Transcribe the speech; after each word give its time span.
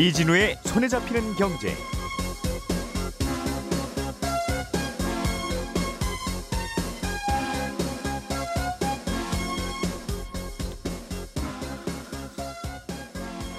이진우의 0.00 0.56
손에 0.64 0.88
잡히는 0.88 1.34
경제. 1.34 1.76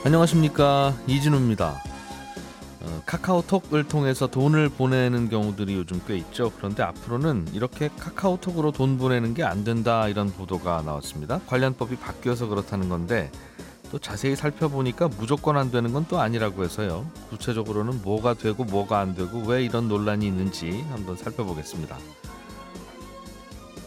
안녕하십니까 0.04 0.96
이진우입니다. 1.06 1.80
어, 2.82 3.02
카카오톡을 3.06 3.88
통해서 3.88 4.26
돈을 4.26 4.70
보내는 4.70 5.30
경우들이 5.30 5.76
요즘 5.76 6.02
꽤 6.08 6.18
있죠. 6.18 6.52
그런데 6.58 6.82
앞으로는 6.82 7.50
이렇게 7.54 7.88
카카오톡으로 8.00 8.72
돈 8.72 8.98
보내는 8.98 9.36
게 9.36 9.44
안 9.44 9.64
된다 9.64 10.08
이런 10.08 10.32
보도가 10.32 10.82
나왔습니다. 10.82 11.40
관련법이 11.46 11.98
바뀌어서 11.98 12.48
그렇다는 12.48 12.90
건데 12.90 13.30
또 13.92 14.00
자세히 14.00 14.36
살펴보니까 14.36 15.10
무조건 15.20 15.58
안 15.58 15.70
되는 15.70 15.92
건 15.92 16.02
또 16.10 16.20
아니라고 16.20 16.64
해서요. 16.64 17.06
구체적으로는 17.30 18.02
뭐가 18.02 18.34
되고 18.34 18.64
뭐가 18.64 19.00
안 19.00 19.14
되고 19.14 19.44
왜 19.46 19.64
이런 19.64 19.88
논란이 19.88 20.26
있는지 20.26 20.84
한번 20.90 21.16
살펴보겠습니다. 21.16 21.98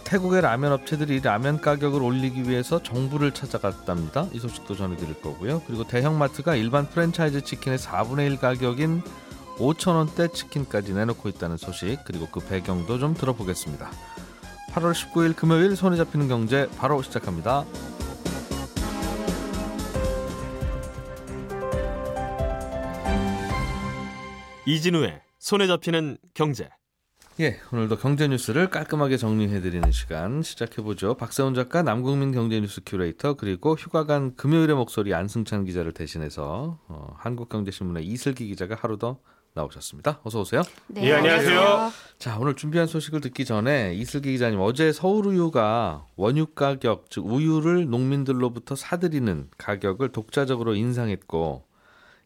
태국의 0.05 0.43
라면 0.43 0.73
업체들이 0.73 1.21
라면 1.21 1.61
가격을 1.61 2.03
올리기 2.03 2.49
위해서 2.49 2.83
정부를 2.83 3.33
찾아갔답니다. 3.33 4.29
이 4.33 4.39
소식도 4.39 4.77
전해드릴 4.77 5.21
거고요. 5.21 5.63
그리고 5.67 5.85
대형마트가 5.85 6.55
일반 6.55 6.89
프랜차이즈 6.89 7.43
치킨의 7.43 7.79
4분의 7.79 8.27
1 8.31 8.39
가격인 8.39 9.03
5천 9.59 9.97
원대 9.97 10.29
치킨까지 10.29 10.95
내놓고 10.95 11.29
있다는 11.31 11.57
소식 11.57 11.99
그리고 12.05 12.29
그 12.31 12.41
배경도 12.41 12.99
좀 12.99 13.15
들어보겠습니다. 13.15 13.91
8월 14.73 14.93
19일 14.93 15.35
금요일 15.37 15.75
손에 15.77 15.97
잡히는 15.97 16.29
경제 16.29 16.69
바로 16.79 17.03
시작합니다. 17.03 17.65
이진우의 24.67 25.21
손에 25.39 25.67
잡히는 25.67 26.17
경제. 26.33 26.71
예, 27.41 27.59
오늘도 27.73 27.97
경제 27.97 28.29
뉴스를 28.29 28.71
깔끔하게 28.71 29.17
정리해드리는 29.17 29.91
시간 29.91 30.43
시작해보죠. 30.43 31.15
박세훈 31.15 31.55
작가, 31.55 31.83
남국민 31.83 32.33
경제뉴스 32.33 32.81
큐레이터, 32.87 33.35
그리고 33.35 33.75
휴가 33.75 34.07
간 34.07 34.35
금요일의 34.37 34.77
목소리 34.77 35.13
안승찬 35.13 35.65
기자를 35.65 35.93
대신해서 35.93 36.79
어, 36.89 37.15
한국경제신문의 37.19 38.07
이슬기 38.07 38.47
기자가 38.47 38.77
하루 38.81 38.99
더 38.99 39.19
나오셨습니다. 39.53 40.21
어서 40.23 40.41
오세요. 40.41 40.63
네, 40.87 41.09
예, 41.09 41.13
안녕하세요. 41.15 41.93
자, 42.19 42.39
오늘 42.39 42.55
준비한 42.55 42.87
소식을 42.87 43.21
듣기 43.21 43.45
전에 43.45 43.95
이슬기 43.95 44.33
기자님 44.33 44.61
어제 44.61 44.93
서울우유가 44.93 46.07
원유 46.17 46.47
가격, 46.55 47.11
즉 47.11 47.27
우유를 47.27 47.91
농민들로부터 47.91 48.77
사들이는 48.77 49.51
가격을 49.59 50.11
독자적으로 50.11 50.75
인상했고 50.75 51.65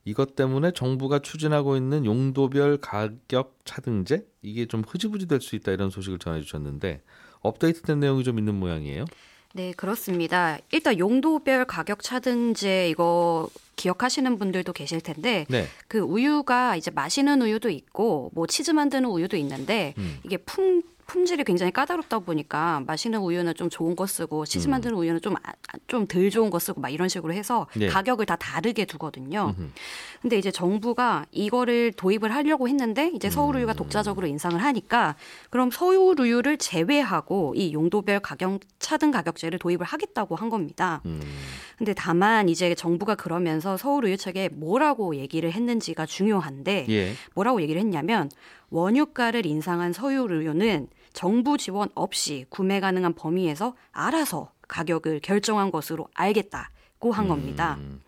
이것 0.08 0.34
때문에 0.36 0.72
정부가 0.72 1.18
추진하고 1.18 1.76
있는 1.76 2.06
용도별 2.06 2.78
가격 2.78 3.58
차등제 3.66 4.26
이게 4.40 4.64
좀 4.64 4.82
흐지부지 4.86 5.26
될 5.28 5.42
수 5.42 5.54
있다 5.54 5.72
이런 5.72 5.90
소식을 5.90 6.18
전해 6.18 6.40
주셨는데 6.40 7.02
업데이트된 7.40 8.00
내용이 8.00 8.24
좀 8.24 8.38
있는 8.38 8.54
모양이에요. 8.54 9.04
네, 9.52 9.72
그렇습니다. 9.76 10.58
일단 10.72 10.98
용도별 10.98 11.66
가격 11.66 12.02
차등제 12.02 12.88
이거 12.88 13.50
기억하시는 13.76 14.38
분들도 14.38 14.72
계실 14.72 15.00
텐데 15.02 15.44
네. 15.50 15.66
그 15.88 15.98
우유가 15.98 16.74
이제 16.76 16.90
마시는 16.90 17.42
우유도 17.42 17.68
있고 17.68 18.30
뭐 18.34 18.46
치즈 18.46 18.70
만드는 18.70 19.08
우유도 19.08 19.36
있는데 19.36 19.94
음. 19.98 20.18
이게 20.24 20.38
품 20.38 20.82
품질이 21.08 21.42
굉장히 21.44 21.72
까다롭다 21.72 22.20
보니까 22.20 22.82
마시는 22.86 23.18
우유는 23.20 23.54
좀 23.54 23.70
좋은 23.70 23.96
거 23.96 24.06
쓰고 24.06 24.44
치즈 24.44 24.68
음. 24.68 24.70
만드는 24.72 24.94
음. 24.94 25.00
우유는 25.00 25.20
좀 25.22 25.34
좀 25.86 26.06
덜 26.06 26.30
좋은 26.30 26.50
거 26.50 26.58
쓰고 26.58 26.80
막 26.80 26.90
이런 26.90 27.08
식으로 27.08 27.32
해서 27.32 27.66
네. 27.74 27.88
가격을 27.88 28.26
다 28.26 28.36
다르게 28.36 28.84
두거든요. 28.84 29.54
음흠. 29.58 29.70
근데 30.22 30.38
이제 30.38 30.50
정부가 30.50 31.26
이거를 31.30 31.92
도입을 31.92 32.34
하려고 32.34 32.68
했는데 32.68 33.10
이제 33.14 33.30
서울우유가 33.30 33.72
음. 33.72 33.76
독자적으로 33.76 34.26
인상을 34.26 34.62
하니까 34.62 35.16
그럼 35.50 35.70
서울우유를 35.70 36.58
제외하고 36.58 37.54
이 37.56 37.72
용도별 37.72 38.20
가격 38.20 38.60
차등 38.78 39.10
가격제를 39.10 39.58
도입을 39.58 39.84
하겠다고 39.86 40.36
한 40.36 40.48
겁니다. 40.48 41.00
음. 41.06 41.20
근데 41.76 41.94
다만 41.94 42.48
이제 42.48 42.74
정부가 42.74 43.14
그러면서 43.14 43.76
서울우유 43.76 44.16
측에 44.16 44.48
뭐라고 44.50 45.16
얘기를 45.16 45.52
했는지가 45.52 46.06
중요한데 46.06 46.86
예. 46.88 47.12
뭐라고 47.34 47.62
얘기를 47.62 47.80
했냐면 47.80 48.28
원유가를 48.70 49.46
인상한 49.46 49.92
서울우유는 49.92 50.88
정부 51.18 51.58
지원 51.58 51.88
없이 51.96 52.46
구매 52.48 52.78
가능한 52.78 53.14
범위에서 53.14 53.74
알아서 53.90 54.52
가격을 54.68 55.18
결정한 55.18 55.72
것으로 55.72 56.06
알겠다고 56.14 57.10
한 57.10 57.26
겁니다. 57.26 57.76
음. 57.80 58.00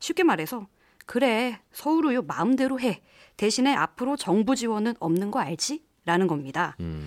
쉽게 0.00 0.24
말해서 0.24 0.66
그래 1.06 1.60
서울우유 1.70 2.24
마음대로 2.26 2.80
해 2.80 3.00
대신에 3.36 3.72
앞으로 3.72 4.16
정부 4.16 4.56
지원은 4.56 4.94
없는 4.98 5.30
거 5.30 5.38
알지? 5.38 5.84
라는 6.04 6.26
겁니다. 6.26 6.74
음. 6.80 7.06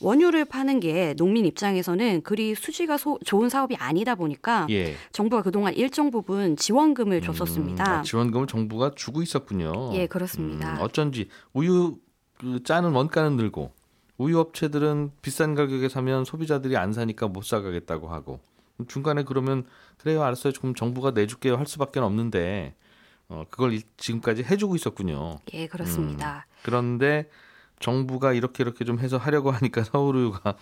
원유를 0.00 0.46
파는 0.46 0.80
게 0.80 1.14
농민 1.14 1.46
입장에서는 1.46 2.22
그리 2.22 2.56
수지가 2.56 2.96
소, 2.96 3.20
좋은 3.24 3.48
사업이 3.48 3.76
아니다 3.76 4.16
보니까 4.16 4.66
예. 4.70 4.96
정부가 5.12 5.42
그동안 5.42 5.74
일정 5.74 6.10
부분 6.10 6.56
지원금을 6.56 7.20
줬었습니다. 7.20 7.84
음, 7.84 7.98
아, 8.00 8.02
지원금을 8.02 8.48
정부가 8.48 8.90
주고 8.96 9.22
있었군요. 9.22 9.92
예, 9.94 10.08
그렇습니다. 10.08 10.72
음, 10.72 10.80
어쩐지 10.80 11.28
우유 11.52 11.98
그 12.36 12.64
짜는 12.64 12.90
원가는 12.90 13.36
늘고 13.36 13.77
우유 14.18 14.38
업체들은 14.40 15.12
비싼 15.22 15.54
가격에 15.54 15.88
사면 15.88 16.24
소비자들이 16.24 16.76
안 16.76 16.92
사니까 16.92 17.28
못 17.28 17.44
사가겠다고 17.44 18.08
하고 18.08 18.40
중간에 18.88 19.22
그러면 19.22 19.64
그래요 19.96 20.22
알았어요 20.22 20.52
조금 20.52 20.74
정부가 20.74 21.12
내줄게요 21.12 21.56
할 21.56 21.66
수밖에 21.66 22.00
없는데 22.00 22.74
어 23.28 23.44
그걸 23.50 23.78
지금까지 23.96 24.42
해주고 24.42 24.74
있었군요. 24.76 25.38
예 25.52 25.66
그렇습니다. 25.66 26.46
음, 26.48 26.58
그런데 26.62 27.28
정부가 27.78 28.32
이렇게 28.32 28.62
이렇게 28.62 28.84
좀 28.84 28.98
해서 28.98 29.18
하려고 29.18 29.50
하니까 29.50 29.82
서울우유가 29.84 30.54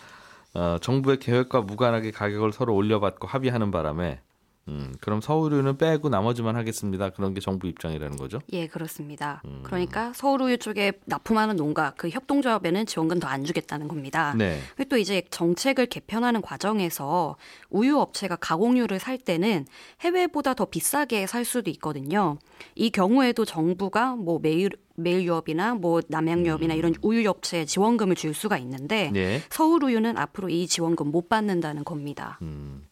어, 0.54 0.78
정부의 0.80 1.18
계획과 1.18 1.62
무관하게 1.62 2.10
가격을 2.10 2.52
서로 2.52 2.74
올려받고 2.74 3.26
합의하는 3.28 3.70
바람에 3.70 4.20
음, 4.68 4.94
그럼 5.00 5.20
서울우유는 5.20 5.76
빼고 5.76 6.08
나머지만 6.08 6.56
하겠습니다. 6.56 7.10
그런 7.10 7.34
게 7.34 7.40
정부 7.40 7.68
입장이라는 7.68 8.16
거죠? 8.16 8.40
예, 8.52 8.66
그렇습니다. 8.66 9.42
음. 9.44 9.60
그러니까 9.62 10.12
서울우유 10.14 10.58
쪽에 10.58 10.92
납품하는 11.04 11.56
농가 11.56 11.92
그 11.96 12.08
협동조합에는 12.08 12.86
지원금 12.86 13.20
더 13.20 13.26
안 13.26 13.44
주겠다는 13.44 13.88
겁니다. 13.88 14.34
네. 14.36 14.60
또 14.88 14.96
이제 14.96 15.22
정책을 15.30 15.86
개편하는 15.86 16.40
과정에서 16.42 17.36
우유 17.70 17.98
업체가 17.98 18.36
가공유를 18.36 18.98
살 18.98 19.18
때는 19.18 19.66
해외보다 20.00 20.54
더 20.54 20.64
비싸게 20.64 21.26
살 21.26 21.44
수도 21.44 21.70
있거든요. 21.70 22.38
이 22.74 22.90
경우에도 22.90 23.44
정부가 23.44 24.14
뭐 24.16 24.38
매일 24.40 24.70
메일유업이나 24.94 25.74
뭐 25.74 26.00
남양유업이나 26.08 26.74
음. 26.74 26.78
이런 26.78 26.94
우유 27.02 27.28
업체에 27.28 27.64
지원금을 27.66 28.14
줄 28.16 28.32
수가 28.32 28.58
있는데 28.58 29.10
네. 29.12 29.42
서울우유는 29.50 30.16
앞으로 30.16 30.48
이 30.48 30.66
지원금 30.66 31.10
못 31.10 31.28
받는다는 31.28 31.84
겁니다. 31.84 32.38
음. 32.42 32.86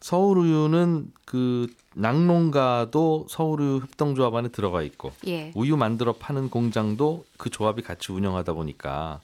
서울우유는 0.00 1.12
그 1.24 1.66
낙농가도 1.94 3.26
서울우유 3.28 3.78
협동조합 3.78 4.34
안에 4.34 4.48
들어가 4.48 4.82
있고 4.82 5.12
예. 5.26 5.52
우유 5.54 5.76
만들어 5.76 6.12
파는 6.12 6.50
공장도 6.50 7.24
그 7.38 7.50
조합이 7.50 7.82
같이 7.82 8.12
운영하다 8.12 8.52
보니까 8.52 9.20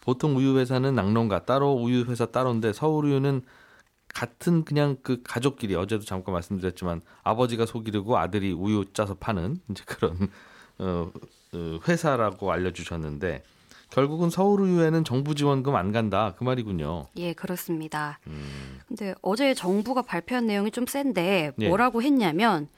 보통 0.00 0.36
우유 0.36 0.58
회사는 0.58 0.94
낙농가 0.94 1.44
따로 1.44 1.72
우유 1.72 2.04
회사 2.04 2.26
따로인데 2.26 2.72
서울우유는 2.72 3.42
같은 4.08 4.64
그냥 4.64 4.96
그 5.02 5.22
가족끼리 5.22 5.74
어제도 5.74 6.04
잠깐 6.04 6.32
말씀드렸지만 6.32 7.02
아버지가 7.22 7.66
속이르고 7.66 8.16
아들이 8.16 8.52
우유 8.52 8.86
짜서 8.94 9.14
파는 9.14 9.60
이제 9.70 9.84
그런 9.86 10.16
어, 10.78 11.10
어 11.52 11.80
회사라고 11.86 12.50
알려주셨는데 12.50 13.42
결국은 13.90 14.30
서울우유에는 14.30 15.04
정부 15.04 15.34
지원금 15.34 15.76
안 15.76 15.92
간다 15.92 16.34
그 16.36 16.44
말이군요. 16.44 17.06
예, 17.16 17.32
그렇습니다. 17.32 18.18
음. 18.26 18.80
근데 18.88 19.14
어제 19.22 19.54
정부가 19.54 20.02
발표한 20.02 20.46
내용이 20.46 20.70
좀 20.70 20.86
센데 20.86 21.52
예. 21.58 21.68
뭐라고 21.68 22.02
예. 22.02 22.06
했냐면 22.06 22.68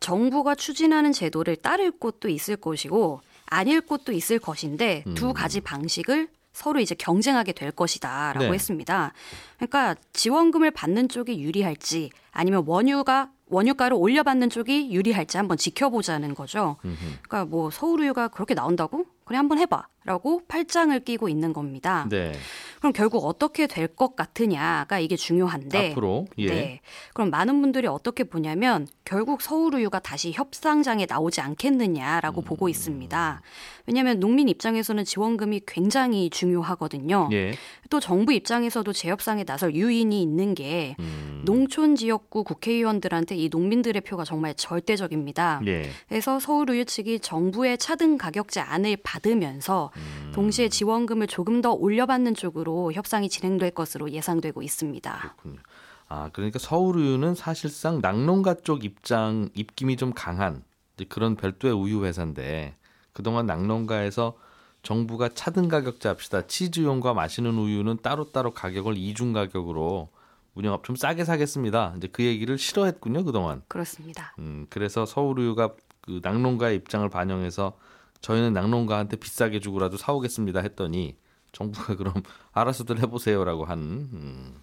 정부가 0.00 0.54
추진하는 0.54 1.12
제도를 1.12 1.56
따를 1.56 1.90
곳도 1.90 2.28
있을 2.28 2.56
것이고 2.56 3.20
아닐 3.46 3.80
곳도 3.80 4.12
있을 4.12 4.38
것인데 4.38 5.04
음. 5.06 5.14
두 5.14 5.32
가지 5.32 5.60
방식을 5.60 6.28
서로 6.52 6.80
이제 6.80 6.94
경쟁하게 6.94 7.52
될 7.52 7.70
것이다라고 7.70 8.46
네. 8.46 8.52
했습니다. 8.52 9.12
그러니까 9.56 9.94
지원금을 10.12 10.70
받는 10.72 11.08
쪽이 11.08 11.40
유리할지 11.40 12.10
아니면 12.32 12.64
원유가 12.66 13.30
원유가를 13.50 13.96
올려받는 13.98 14.50
쪽이 14.50 14.92
유리할지 14.92 15.36
한번 15.36 15.56
지켜보자는 15.56 16.34
거죠. 16.34 16.76
그러니까 16.82 17.44
뭐 17.44 17.70
서울우유가 17.70 18.28
그렇게 18.28 18.54
나온다고? 18.54 19.04
그래 19.24 19.36
한번 19.36 19.58
해봐라고 19.58 20.40
팔짱을 20.48 21.00
끼고 21.00 21.28
있는 21.28 21.52
겁니다. 21.52 22.06
네. 22.08 22.32
그럼 22.78 22.94
결국 22.94 23.26
어떻게 23.26 23.66
될 23.66 23.88
것 23.88 24.16
같으냐가 24.16 25.00
이게 25.00 25.16
중요한데 25.16 25.90
앞으로 25.90 26.26
예. 26.38 26.46
네. 26.46 26.80
그럼 27.12 27.30
많은 27.30 27.60
분들이 27.60 27.86
어떻게 27.88 28.24
보냐면 28.24 28.86
결국 29.04 29.42
서울우유가 29.42 29.98
다시 29.98 30.32
협상장에 30.32 31.04
나오지 31.06 31.40
않겠느냐라고 31.40 32.40
음. 32.40 32.44
보고 32.44 32.68
있습니다. 32.68 33.42
왜냐하면 33.86 34.20
농민 34.20 34.48
입장에서는 34.48 35.04
지원금이 35.04 35.62
굉장히 35.66 36.30
중요하거든요. 36.30 37.28
예. 37.32 37.52
또 37.90 38.00
정부 38.00 38.32
입장에서도 38.32 38.90
재협상에 38.92 39.44
나설 39.44 39.74
유인이 39.74 40.22
있는 40.22 40.54
게 40.54 40.96
음. 41.00 41.42
농촌 41.44 41.96
지역구 41.96 42.44
국회의원들한테 42.44 43.36
이 43.38 43.48
농민들의 43.48 44.02
표가 44.02 44.24
정말 44.24 44.54
절대적입니다. 44.54 45.62
예. 45.66 45.90
그래서 46.08 46.40
서울우유 46.40 46.84
측이 46.84 47.20
정부의 47.20 47.78
차등 47.78 48.18
가격제 48.18 48.60
안을 48.60 48.98
받으면서 49.02 49.92
음. 49.96 50.32
동시에 50.34 50.68
지원금을 50.68 51.28
조금 51.28 51.62
더 51.62 51.72
올려받는 51.72 52.34
쪽으로 52.34 52.92
협상이 52.92 53.28
진행될 53.28 53.70
것으로 53.70 54.10
예상되고 54.10 54.62
있습니다. 54.62 55.18
그렇군요. 55.18 55.60
아 56.08 56.30
그러니까 56.32 56.58
서울우유는 56.58 57.34
사실상 57.34 58.00
낙농가 58.00 58.56
쪽 58.64 58.84
입장 58.84 59.48
입김이 59.54 59.96
좀 59.96 60.12
강한 60.14 60.64
그런 61.08 61.36
별도의 61.36 61.74
우유 61.74 62.04
회사인데 62.04 62.74
그동안 63.12 63.46
낙농가에서 63.46 64.36
정부가 64.82 65.28
차등 65.34 65.68
가격제 65.68 66.08
합시다. 66.08 66.46
치즈용과 66.46 67.14
마시는 67.14 67.58
우유는 67.58 67.98
따로따로 68.02 68.52
가격을 68.52 68.96
이중 68.96 69.32
가격으로 69.32 70.08
운영업 70.54 70.84
좀 70.84 70.96
싸게 70.96 71.24
사겠습니다. 71.24 71.94
이제 71.96 72.08
그 72.08 72.24
얘기를 72.24 72.58
싫어했군요 72.58 73.24
그동안. 73.24 73.62
그렇습니다. 73.68 74.34
음 74.38 74.66
그래서 74.70 75.06
서울우유가 75.06 75.74
그 76.00 76.20
낙농가의 76.22 76.76
입장을 76.76 77.08
반영해서 77.08 77.78
저희는 78.20 78.52
낙농가한테 78.54 79.16
비싸게 79.16 79.60
주고라도 79.60 79.96
사오겠습니다 79.96 80.60
했더니 80.60 81.16
정부가 81.52 81.94
그럼 81.96 82.14
알아서들 82.52 82.98
해보세요라고 83.00 83.64
한 83.64 83.78
음, 83.78 84.54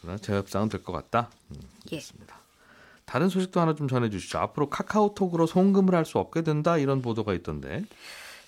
그런 0.00 0.18
재협상은 0.18 0.68
될 0.68 0.82
것 0.84 0.92
같다. 0.92 1.30
음, 1.50 1.56
예. 1.92 2.00
다른 3.04 3.28
소식도 3.28 3.60
하나 3.60 3.74
좀 3.74 3.86
전해주시죠. 3.88 4.38
앞으로 4.38 4.68
카카오톡으로 4.68 5.46
송금을 5.46 5.94
할 5.94 6.04
수 6.04 6.18
없게 6.18 6.42
된다 6.42 6.76
이런 6.78 7.02
보도가 7.02 7.34
있던데. 7.34 7.84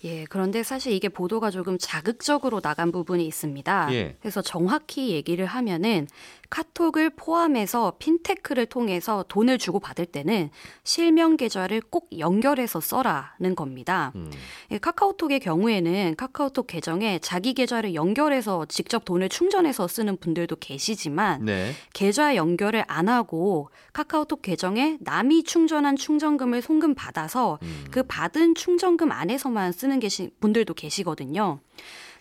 예, 0.05 0.25
그런데 0.27 0.63
사실 0.63 0.93
이게 0.93 1.09
보도가 1.09 1.51
조금 1.51 1.77
자극적으로 1.79 2.61
나간 2.61 2.93
부분이 2.93 3.27
있습니다. 3.27 3.93
예. 3.93 4.17
그래서 4.21 4.43
정확히 4.43 5.11
얘기를 5.11 5.45
하면은 5.45 6.07
카톡을 6.51 7.11
포함해서 7.11 7.95
핀테크를 7.99 8.67
통해서 8.67 9.25
돈을 9.29 9.59
주고 9.59 9.81
받을 9.81 10.07
때는 10.07 10.51
실명 10.83 11.37
계좌를 11.37 11.81
꼭 11.81 12.09
연결해서 12.19 12.81
써라는 12.81 13.55
겁니다. 13.55 14.13
음. 14.17 14.31
예, 14.71 14.79
카카오톡의 14.79 15.41
경우에는 15.41 16.15
카카오톡 16.17 16.67
계정에 16.67 17.19
자기 17.21 17.53
계좌를 17.53 17.95
연결해서 17.95 18.67
직접 18.67 19.05
돈을 19.05 19.29
충전해서 19.29 19.89
쓰는 19.89 20.17
분들도 20.17 20.57
계시지만 20.57 21.45
네. 21.45 21.73
계좌 21.93 22.35
연결을 22.35 22.85
안 22.89 23.09
하고 23.09 23.71
카카오톡 23.93 24.43
계정에 24.43 24.97
남이 25.01 25.45
충전한 25.45 25.97
충전금을 25.97 26.63
송금 26.63 26.95
받아서 26.95 27.59
음. 27.63 27.85
그 27.91 28.03
받은 28.03 28.55
충전금 28.55 29.13
안에서만 29.13 29.73
쓰는 29.73 30.01
분들도 30.41 30.75
계시거든요. 30.75 31.61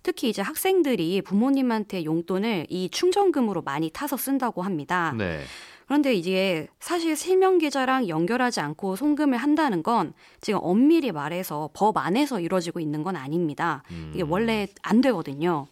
특히 0.07 0.29
이제 0.29 0.41
학생들이 0.41 1.21
부모님한테 1.21 2.05
용돈을 2.05 2.67
이 2.69 2.87
충전금으로 2.89 3.61
많이 3.61 3.89
타서 3.89 4.15
쓴다고 4.15 4.61
합니다. 4.61 5.13
네. 5.17 5.41
그런데 5.85 6.13
이제 6.13 6.69
사실 6.79 7.17
실명 7.17 7.57
계좌랑 7.57 8.07
연결하지 8.07 8.61
않고 8.61 8.95
송금을 8.95 9.37
한다는 9.37 9.83
건 9.83 10.13
지금 10.39 10.61
엄밀히 10.63 11.11
말해서 11.11 11.71
법 11.73 11.97
안에서 11.97 12.39
이루어지고 12.39 12.79
있는 12.79 13.03
건 13.03 13.17
아닙니다. 13.17 13.83
이게 14.13 14.23
음. 14.23 14.31
원래 14.31 14.67
안 14.81 15.01
되거든요. 15.01 15.67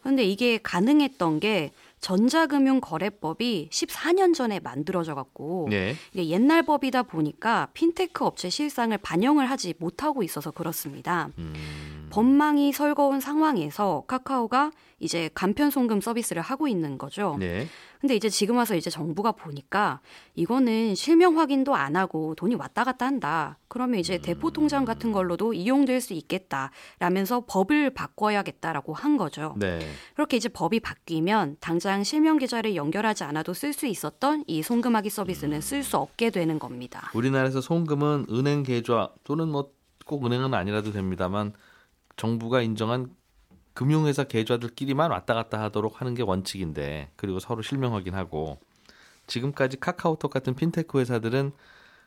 그런데 0.00 0.24
이게 0.24 0.58
가능했던 0.60 1.38
게 1.38 1.70
전자금융거래법이 2.00 3.68
14년 3.70 4.34
전에 4.34 4.58
만들어져 4.58 5.14
갖고 5.14 5.68
네. 5.70 5.94
이게 6.12 6.28
옛날 6.28 6.64
법이다 6.64 7.04
보니까 7.04 7.68
핀테크 7.72 8.24
업체 8.24 8.50
실상을 8.50 8.96
반영을 8.98 9.48
하지 9.48 9.74
못하고 9.78 10.24
있어서 10.24 10.50
그렇습니다. 10.50 11.30
음. 11.38 11.54
법망이 12.10 12.72
설거운 12.72 13.20
상황에서 13.20 14.04
카카오가 14.06 14.70
이제 14.98 15.28
간편 15.34 15.70
송금 15.70 16.00
서비스를 16.00 16.40
하고 16.40 16.68
있는 16.68 16.96
거죠. 16.96 17.36
네. 17.38 17.66
근데 18.00 18.14
이제 18.14 18.28
지금 18.28 18.56
와서 18.56 18.74
이제 18.74 18.88
정부가 18.88 19.32
보니까 19.32 20.00
이거는 20.34 20.94
실명 20.94 21.38
확인도 21.38 21.74
안 21.74 21.96
하고 21.96 22.34
돈이 22.34 22.54
왔다 22.54 22.84
갔다 22.84 23.06
한다. 23.06 23.58
그러면 23.68 24.00
이제 24.00 24.18
대포 24.18 24.52
통장 24.52 24.84
같은 24.84 25.12
걸로도 25.12 25.54
이용될 25.54 26.00
수 26.00 26.12
있겠다라면서 26.14 27.44
법을 27.46 27.90
바꿔야겠다라고 27.90 28.94
한 28.94 29.16
거죠. 29.16 29.54
네. 29.58 29.80
그렇게 30.14 30.36
이제 30.36 30.48
법이 30.48 30.80
바뀌면 30.80 31.56
당장 31.60 32.04
실명 32.04 32.38
계좌를 32.38 32.76
연결하지 32.76 33.24
않아도 33.24 33.54
쓸 33.54 33.72
수 33.72 33.86
있었던 33.86 34.44
이 34.46 34.62
송금하기 34.62 35.10
서비스는 35.10 35.60
쓸 35.60 35.82
수 35.82 35.96
없게 35.96 36.30
되는 36.30 36.58
겁니다. 36.58 37.10
우리나라에서 37.14 37.60
송금은 37.60 38.26
은행 38.30 38.62
계좌 38.62 39.10
또는 39.24 39.48
뭐 39.48 39.76
꼭 40.06 40.24
은행은 40.24 40.54
아니라도 40.54 40.92
됩니다만 40.92 41.52
정부가 42.16 42.62
인정한 42.62 43.14
금융회사 43.74 44.24
계좌들끼리만 44.24 45.10
왔다 45.10 45.34
갔다 45.34 45.60
하도록 45.64 46.00
하는 46.00 46.14
게 46.14 46.22
원칙인데 46.22 47.10
그리고 47.16 47.38
서로 47.38 47.62
실명 47.62 47.94
확인하고 47.94 48.58
지금까지 49.26 49.78
카카오톡 49.80 50.30
같은 50.30 50.54
핀테크 50.54 50.98
회사들은 50.98 51.52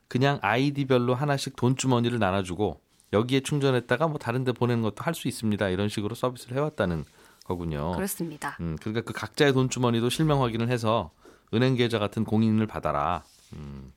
그냥 0.07 0.39
아이디별로 0.41 1.13
하나씩 1.13 1.55
돈 1.55 1.75
주머니를 1.75 2.17
나눠주고 2.17 2.81
여기에 3.13 3.41
충전했다가 3.41 4.07
뭐 4.07 4.17
다른 4.17 4.43
데 4.43 4.51
보내는 4.51 4.81
것도 4.81 5.03
할 5.03 5.13
수 5.13 5.27
있습니다. 5.27 5.69
이런 5.69 5.89
식으로 5.89 6.15
서비스를 6.15 6.57
해왔다는 6.57 7.05
거군요. 7.43 7.91
그렇습니다. 7.91 8.55
음, 8.59 8.77
그러니까 8.79 9.01
그 9.01 9.13
각자의 9.13 9.53
돈 9.53 9.69
주머니도 9.69 10.09
실명 10.09 10.41
확인을 10.43 10.69
해서 10.69 11.11
은행 11.53 11.75
계좌 11.75 11.99
같은 11.99 12.23
공인을 12.23 12.65
받아라. 12.67 13.23
음, 13.53 13.91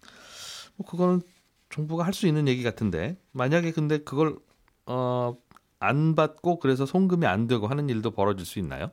뭐 0.76 0.87
그거는 0.87 1.23
정부가 1.70 2.05
할 2.05 2.12
수 2.12 2.26
있는 2.26 2.49
얘기 2.49 2.62
같은데 2.62 3.19
만약에 3.32 3.73
근데 3.73 3.99
그걸 3.99 4.37
어, 4.87 5.37
안 5.82 6.14
받고 6.14 6.61
그래서 6.61 6.87
송금이 6.87 7.26
안 7.26 7.46
되고 7.46 7.67
하는 7.67 7.88
일도 7.88 8.12
벌어질 8.12 8.46
수 8.46 8.58
있나요? 8.58 8.90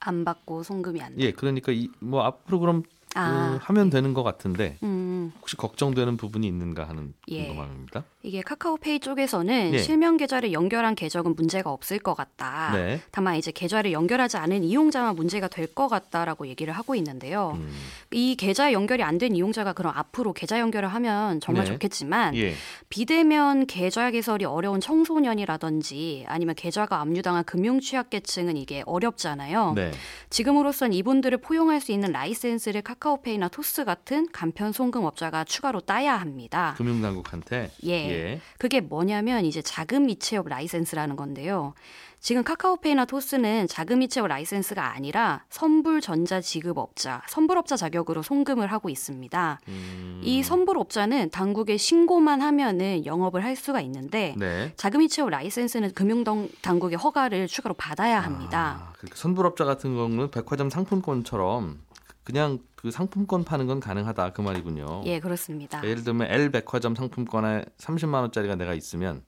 안 0.00 0.24
받고 0.24 0.62
송금이 0.62 1.02
안 1.02 1.14
돼. 1.14 1.22
예, 1.22 1.32
그러니까 1.32 1.72
이, 1.72 1.88
뭐 2.00 2.22
앞으로 2.22 2.58
그럼 2.60 2.82
아, 3.14 3.58
그 3.58 3.64
하면 3.64 3.90
되는 3.90 4.14
것 4.14 4.22
같은데 4.22 4.78
음. 4.82 5.32
혹시 5.40 5.56
걱정되는 5.56 6.16
부분이 6.16 6.46
있는가 6.46 6.88
하는 6.88 7.12
예. 7.28 7.46
궁금합니다. 7.46 8.04
이게 8.22 8.42
카카오페이 8.42 9.00
쪽에서는 9.00 9.72
예. 9.72 9.78
실명 9.78 10.18
계좌를 10.18 10.52
연결한 10.52 10.94
계정은 10.94 11.34
문제가 11.36 11.70
없을 11.72 11.98
것 11.98 12.12
같다. 12.14 12.72
네. 12.74 13.00
다만 13.12 13.36
이제 13.36 13.50
계좌를 13.50 13.92
연결하지 13.92 14.36
않은 14.36 14.62
이용자만 14.62 15.16
문제가 15.16 15.48
될 15.48 15.70
것 15.74 15.88
같다라고 15.88 16.48
얘기를 16.48 16.72
하고 16.74 16.94
있는데요. 16.96 17.52
음. 17.56 17.70
이 18.10 18.34
계좌 18.36 18.72
연결이 18.72 19.02
안 19.04 19.18
된 19.20 19.36
이용자가 19.36 19.72
그럼 19.74 19.92
앞으로 19.94 20.32
계좌 20.32 20.58
연결을 20.58 20.88
하면 20.88 21.40
정말 21.40 21.64
네. 21.64 21.72
좋겠지만 21.72 22.34
예. 22.36 22.54
비대면 22.88 23.66
계좌 23.66 24.10
개설이 24.10 24.44
어려운 24.46 24.80
청소년이라든지 24.80 26.24
아니면 26.26 26.54
계좌가 26.54 27.00
압류당한 27.00 27.44
금융 27.44 27.80
취약계층은 27.80 28.56
이게 28.56 28.82
어렵잖아요. 28.86 29.74
네. 29.76 29.92
지금으로선 30.30 30.92
이분들을 30.92 31.38
포용할 31.38 31.80
수 31.80 31.92
있는 31.92 32.12
라이센스를 32.12 32.82
카카오페이나 32.82 33.48
토스 33.48 33.84
같은 33.84 34.26
간편 34.32 34.72
송금업자가 34.72 35.44
추가로 35.44 35.80
따야 35.80 36.16
합니다. 36.16 36.74
금융당국한테 36.78 37.70
예. 37.84 38.09
예. 38.10 38.40
그게 38.58 38.80
뭐냐면 38.80 39.44
이제 39.44 39.62
자금 39.62 40.08
이체업 40.08 40.48
라이센스라는 40.48 41.16
건데요. 41.16 41.74
지금 42.22 42.44
카카오페이나 42.44 43.06
토스는 43.06 43.66
자금 43.66 44.02
이체업 44.02 44.26
라이센스가 44.26 44.92
아니라 44.92 45.44
선불 45.48 46.02
전자 46.02 46.40
지급업자, 46.42 47.22
선불업자 47.28 47.76
자격으로 47.76 48.22
송금을 48.22 48.70
하고 48.70 48.90
있습니다. 48.90 49.60
음. 49.68 50.20
이 50.22 50.42
선불업자는 50.42 51.30
당국에 51.30 51.78
신고만 51.78 52.42
하면은 52.42 53.06
영업을 53.06 53.42
할 53.42 53.56
수가 53.56 53.80
있는데 53.80 54.34
네. 54.36 54.74
자금 54.76 55.00
이체업 55.00 55.30
라이센스는 55.30 55.94
금융 55.94 56.22
당국의 56.60 56.98
허가를 56.98 57.46
추가로 57.46 57.74
받아야 57.74 58.20
합니다. 58.20 58.90
아, 58.90 58.92
그러니까 58.98 59.16
선불업자 59.16 59.64
같은 59.64 59.94
경우는 59.94 60.30
백화점 60.30 60.68
상품권처럼 60.68 61.80
그냥 62.24 62.58
그 62.76 62.90
상품권 62.90 63.44
파는 63.44 63.66
건 63.66 63.80
가능하다 63.80 64.32
그 64.32 64.40
말이군요. 64.40 65.02
예, 65.06 65.20
그렇습니다. 65.20 65.82
예를 65.84 66.04
들면 66.04 66.28
L 66.30 66.50
백화점 66.50 66.94
상품권에 66.94 67.64
30만 67.78 68.20
원짜리가 68.20 68.56
내가 68.56 68.74
있으면 68.74 69.22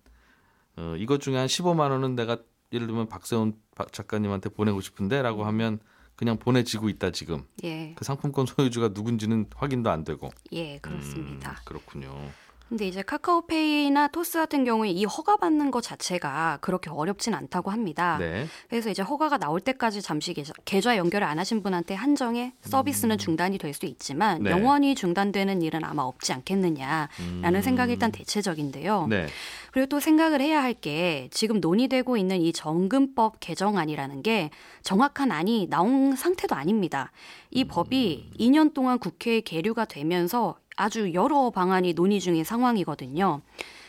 어, 0.76 0.94
이것 0.98 1.20
중에 1.20 1.36
한 1.36 1.46
15만 1.46 1.90
원은 1.90 2.14
내가 2.14 2.38
예를 2.72 2.86
들면 2.86 3.08
박세훈 3.08 3.54
작가님한테 3.90 4.48
보내고 4.50 4.80
싶은데라고 4.80 5.44
하면 5.44 5.80
그냥 6.16 6.38
보내지고 6.38 6.88
있다 6.88 7.10
지금. 7.10 7.44
예. 7.64 7.94
그 7.96 8.04
상품권 8.04 8.46
소유주가 8.46 8.88
누군지는 8.88 9.46
확인도 9.54 9.90
안 9.90 10.04
되고. 10.04 10.30
예, 10.52 10.78
그렇습니다. 10.78 11.50
음, 11.50 11.56
그렇군요. 11.64 12.30
근데 12.72 12.88
이제 12.88 13.02
카카오페이나 13.02 14.08
토스 14.08 14.38
같은 14.38 14.64
경우에 14.64 14.88
이 14.88 15.04
허가 15.04 15.36
받는 15.36 15.70
것 15.70 15.82
자체가 15.82 16.56
그렇게 16.62 16.88
어렵진 16.88 17.34
않다고 17.34 17.70
합니다. 17.70 18.16
네. 18.18 18.46
그래서 18.70 18.88
이제 18.88 19.02
허가가 19.02 19.36
나올 19.36 19.60
때까지 19.60 20.00
잠시 20.00 20.32
계좌, 20.32 20.54
계좌 20.64 20.96
연결을 20.96 21.26
안 21.26 21.38
하신 21.38 21.62
분한테 21.62 21.92
한정에 21.92 22.54
서비스는 22.62 23.16
음. 23.16 23.18
중단이 23.18 23.58
될 23.58 23.74
수 23.74 23.84
있지만 23.84 24.42
네. 24.42 24.50
영원히 24.50 24.94
중단되는 24.94 25.60
일은 25.60 25.84
아마 25.84 26.02
없지 26.02 26.32
않겠느냐라는 26.32 27.08
음. 27.54 27.60
생각이 27.60 27.92
일단 27.92 28.10
대체적인데요. 28.10 29.06
네. 29.06 29.26
그리고 29.70 29.86
또 29.88 30.00
생각을 30.00 30.40
해야 30.40 30.62
할 30.62 30.72
게 30.72 31.28
지금 31.30 31.60
논의되고 31.60 32.16
있는 32.16 32.40
이 32.40 32.54
정금법 32.54 33.40
개정안이라는 33.40 34.22
게 34.22 34.48
정확한 34.82 35.30
안이 35.30 35.68
나온 35.68 36.16
상태도 36.16 36.54
아닙니다. 36.54 37.12
이 37.50 37.64
법이 37.64 38.30
2년 38.38 38.72
동안 38.72 38.98
국회에 38.98 39.42
계류가 39.42 39.84
되면서 39.84 40.56
아주 40.82 41.14
여러 41.14 41.50
방안이 41.50 41.94
논의 41.94 42.18
중인 42.18 42.42
상황이거든요. 42.42 43.40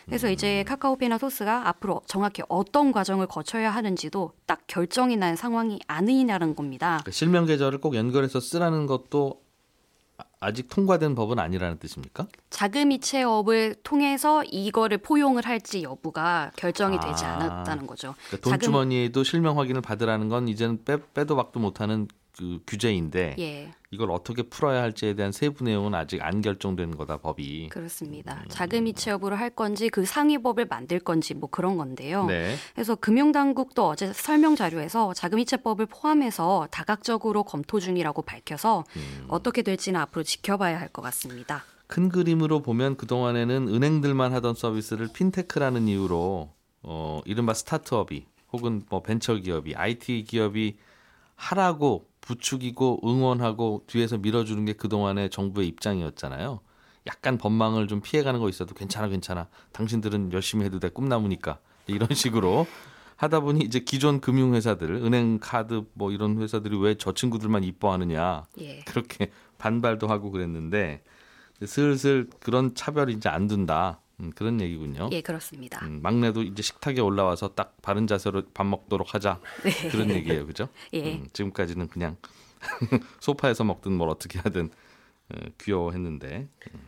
그래서 0.05 0.29
이제 0.29 0.63
카카오페이나 0.67 1.17
소스가 1.17 1.67
앞으로 1.69 2.01
정확히 2.05 2.43
어떤 2.49 2.91
과정을 2.91 3.25
거쳐야 3.25 3.71
하는지도 3.71 4.33
딱 4.45 4.61
결정이 4.67 5.15
난 5.17 5.35
상황이 5.35 5.79
아니냐는 5.87 6.55
겁니다. 6.55 7.01
그 7.03 7.11
실명 7.11 7.45
계좌를 7.45 7.79
꼭 7.79 7.95
연결해서 7.95 8.39
쓰라는 8.39 8.85
것도 8.85 9.41
아직 10.39 10.69
통과된 10.69 11.15
법은 11.15 11.39
아니라는 11.39 11.79
뜻입니까? 11.79 12.27
자금이체업을 12.49 13.75
통해서 13.83 14.43
이거를 14.43 14.99
포용을 14.99 15.45
할지 15.45 15.83
여부가 15.83 16.51
결정이 16.57 16.99
되지 16.99 17.25
아, 17.25 17.35
않았다는 17.35 17.87
거죠. 17.87 18.13
그러니까 18.27 18.49
돈 18.49 18.59
주머니에도 18.59 19.23
실명 19.23 19.57
확인을 19.57 19.81
받으라는 19.81 20.27
건 20.29 20.47
이제는 20.49 20.83
빼, 20.83 20.97
빼도 21.13 21.37
박도 21.37 21.59
못하는 21.59 22.07
그 22.37 22.59
규제인데 22.65 23.35
예. 23.37 23.71
이걸 23.91 24.09
어떻게 24.09 24.41
풀어야 24.41 24.81
할지에 24.81 25.13
대한 25.13 25.31
세부 25.31 25.63
내용은 25.63 25.93
아직 25.93 26.21
안 26.23 26.41
결정된 26.41 26.97
거다 26.97 27.17
법이 27.17 27.69
그렇습니다. 27.69 28.41
음. 28.43 28.49
자금이체 28.49 29.11
여부를 29.11 29.39
할 29.39 29.51
건지 29.51 29.89
그 29.89 30.03
상위법을 30.05 30.65
만들 30.65 30.99
건지 30.99 31.35
뭐 31.35 31.49
그런 31.49 31.77
건데요. 31.77 32.25
네. 32.25 32.55
그래서 32.73 32.95
금융당국도 32.95 33.87
어제 33.87 34.11
설명 34.13 34.55
자료에서 34.55 35.13
자금이체법을 35.13 35.85
포함해서 35.85 36.67
다각적으로 36.71 37.43
검토 37.43 37.79
중이라고 37.79 38.23
밝혀서 38.23 38.83
음. 38.95 39.25
어떻게 39.27 39.61
될지는 39.61 39.99
앞으로 40.01 40.23
지켜봐야 40.23 40.79
할 40.79 40.89
것 40.93 41.01
같습니다. 41.01 41.63
큰 41.87 42.09
그림으로 42.09 42.61
보면 42.61 42.97
그 42.97 43.05
동안에는 43.07 43.67
은행들만 43.67 44.31
하던 44.33 44.53
서비스를 44.55 45.09
핀테크라는 45.13 45.87
이유로 45.87 46.51
어 46.83 47.21
이른바 47.25 47.53
스타트업이 47.53 48.25
혹은 48.51 48.83
뭐 48.89 49.01
벤처 49.01 49.35
기업이 49.35 49.75
IT 49.75 50.25
기업이 50.27 50.77
하라고 51.35 52.05
부추기고 52.27 53.01
응원하고 53.03 53.83
뒤에서 53.87 54.17
밀어주는 54.17 54.63
게 54.65 54.73
그동안의 54.73 55.29
정부의 55.29 55.67
입장이었잖아요. 55.67 56.61
약간 57.05 57.37
법망을 57.37 57.87
좀 57.87 58.01
피해가는 58.01 58.39
거 58.39 58.47
있어도 58.49 58.73
괜찮아 58.73 59.09
괜찮아. 59.09 59.47
당신들은 59.73 60.31
열심히 60.31 60.63
해도 60.65 60.79
돼 60.79 60.89
꿈나무니까. 60.89 61.59
이런 61.87 62.07
식으로 62.13 62.65
하다 63.17 63.41
보니 63.41 63.65
이제 63.65 63.79
기존 63.81 64.21
금융회사들, 64.21 64.89
은행 64.95 65.37
카드 65.39 65.83
뭐 65.93 66.11
이런 66.11 66.41
회사들이 66.41 66.77
왜 66.77 66.95
저 66.97 67.13
친구들만 67.13 67.63
이뻐하느냐. 67.65 68.45
예. 68.61 68.79
그렇게 68.85 69.29
반발도 69.57 70.07
하고 70.07 70.31
그랬는데 70.31 71.03
슬슬 71.65 72.29
그런 72.39 72.73
차별이 72.73 73.13
이제 73.13 73.27
안 73.27 73.47
둔다. 73.47 73.99
음, 74.23 74.31
그런 74.35 74.61
얘기군요. 74.61 75.09
예, 75.11 75.21
그렇습니다. 75.21 75.85
음, 75.85 75.99
막내도 76.01 76.43
이제 76.43 76.61
식탁에 76.61 77.01
올라와서 77.01 77.49
딱 77.49 77.75
바른 77.81 78.07
자세로 78.07 78.43
밥 78.53 78.65
먹도록 78.65 79.13
하자. 79.13 79.39
네. 79.63 79.89
그런 79.89 80.09
얘기예요, 80.09 80.45
그죠? 80.45 80.69
예. 80.93 81.15
음, 81.15 81.27
지금까지는 81.33 81.89
그냥 81.89 82.17
소파에서 83.19 83.63
먹든 83.63 83.91
뭘 83.93 84.09
어떻게 84.09 84.39
하든 84.39 84.69
어, 85.29 85.37
귀여워했는데. 85.59 86.47
음. 86.73 86.79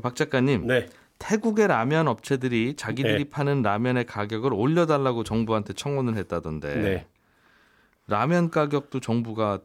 박 0.00 0.14
작가님. 0.14 0.66
네. 0.66 0.88
태국의 1.18 1.66
라면 1.66 2.06
업체들이 2.06 2.74
자기들이 2.76 3.24
네. 3.24 3.30
파는 3.30 3.62
라면의 3.62 4.06
가격을 4.06 4.52
올려달라고 4.54 5.24
정부한테 5.24 5.72
청원을 5.72 6.16
했다던데. 6.16 6.74
네. 6.76 7.06
라면 8.06 8.50
가격도 8.50 9.00
정부가 9.00 9.60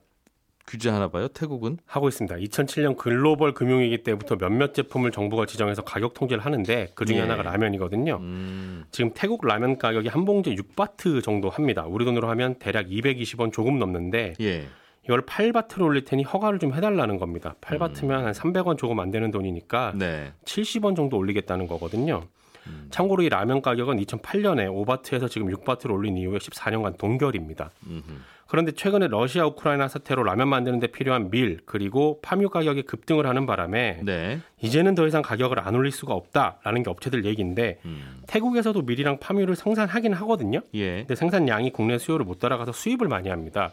규제하나 0.68 1.10
봐요. 1.10 1.28
태국은 1.28 1.78
하고 1.86 2.08
있습니다. 2.08 2.36
2007년 2.36 2.98
글로벌 2.98 3.54
금융위기 3.54 4.04
때부터 4.04 4.36
몇몇 4.38 4.74
제품을 4.74 5.12
정부가 5.12 5.46
지정해서 5.46 5.84
가격 5.84 6.14
통제를 6.14 6.46
하는데 6.46 6.92
그 6.96 7.06
중에 7.06 7.18
예. 7.18 7.22
하나가 7.22 7.44
라면이거든요. 7.44 8.18
음. 8.22 8.86
지금 8.92 9.12
태국 9.14 9.46
라면 9.46 9.78
가격이 9.78 10.08
한 10.08 10.26
봉지에 10.26 10.56
6바트 10.56 11.24
정도 11.24 11.50
합니다. 11.50 11.86
우리 11.88 12.06
돈으로 12.06 12.30
하면 12.30 12.56
대략 12.56 12.88
220원 12.88 13.52
조금 13.52 13.78
넘는데 13.78 14.36
예. 14.40 14.68
이걸 15.04 15.26
8바트로 15.26 15.82
올릴 15.82 16.06
테니 16.06 16.24
허가를 16.24 16.60
좀 16.60 16.74
해달라는 16.74 17.18
겁니다. 17.18 17.56
8바트면 17.62 18.04
음. 18.04 18.26
한 18.26 18.32
300원 18.32 18.78
조금 18.78 19.00
안 19.00 19.12
되는 19.12 19.32
돈이니까 19.32 19.94
네. 19.96 20.32
70원 20.46 20.96
정도 20.96 21.18
올리겠다는 21.18 21.68
거거든요. 21.68 22.24
음. 22.68 22.88
참고로 22.90 23.24
이 23.24 23.30
라면 23.30 23.62
가격은 23.62 23.98
2008년에 23.98 24.68
5바트에서 24.70 25.30
지금 25.30 25.50
6바트로 25.50 25.92
올린 25.92 26.18
이후에 26.18 26.38
14년간 26.38 26.98
동결입니다. 26.98 27.72
음흠. 27.86 28.02
그런데 28.48 28.72
최근에 28.72 29.08
러시아 29.08 29.46
우크라이나 29.46 29.88
사태로 29.88 30.24
라면 30.24 30.48
만드는 30.48 30.80
데 30.80 30.88
필요한 30.88 31.32
밀 31.32 31.60
그리고 31.66 32.20
파묘 32.22 32.50
가격이 32.50 32.84
급등을 32.84 33.26
하는 33.28 33.46
바람에 33.46 34.02
네. 34.04 34.40
이제는 34.62 34.96
더 34.96 35.08
이상 35.08 35.22
가격을 35.22 35.60
안 35.60 35.76
올릴 35.76 35.92
수가 35.92 36.14
없다라는 36.14 36.84
게 36.84 36.90
업체들 36.90 37.26
얘기인데 37.26 37.80
음. 37.86 38.22
태국에서도 38.28 38.82
밀이랑 38.82 39.20
파묘를 39.20 39.56
생산하긴 39.56 40.14
하거든요. 40.14 40.60
예. 40.74 41.00
근데 41.00 41.16
생산량이 41.16 41.72
국내 41.72 41.98
수요를 41.98 42.26
못 42.26 42.40
따라가서 42.40 42.72
수입을 42.74 43.08
많이 43.08 43.30
합니다. 43.30 43.72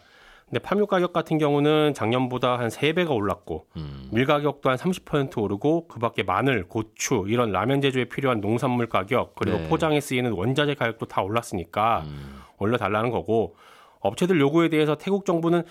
근데 0.51 0.59
파묘 0.59 0.87
가격 0.87 1.13
같은 1.13 1.39
경우는 1.39 1.95
작년보다 1.95 2.59
한 2.59 2.69
3배가 2.69 3.11
올랐고 3.11 3.67
음. 3.77 4.09
밀 4.11 4.27
가격도 4.27 4.69
한 4.69 4.77
30% 4.77 5.39
오르고 5.39 5.87
그밖에 5.87 6.25
마늘, 6.25 6.65
고추 6.65 7.25
이런 7.29 7.53
라면 7.53 7.81
제조에 7.81 8.07
필요한 8.07 8.41
농산물 8.41 8.89
가격 8.89 9.37
그리고 9.37 9.59
네. 9.59 9.69
포장에 9.69 10.01
쓰이는 10.01 10.33
원자재 10.33 10.75
가격도 10.75 11.07
다 11.07 11.23
올랐으니까 11.23 12.03
음. 12.07 12.41
올려달라는 12.59 13.11
거고 13.11 13.55
업체들 14.01 14.41
요구에 14.41 14.69
대해서 14.69 14.97
태국 14.97 15.25
정부는 15.25 15.63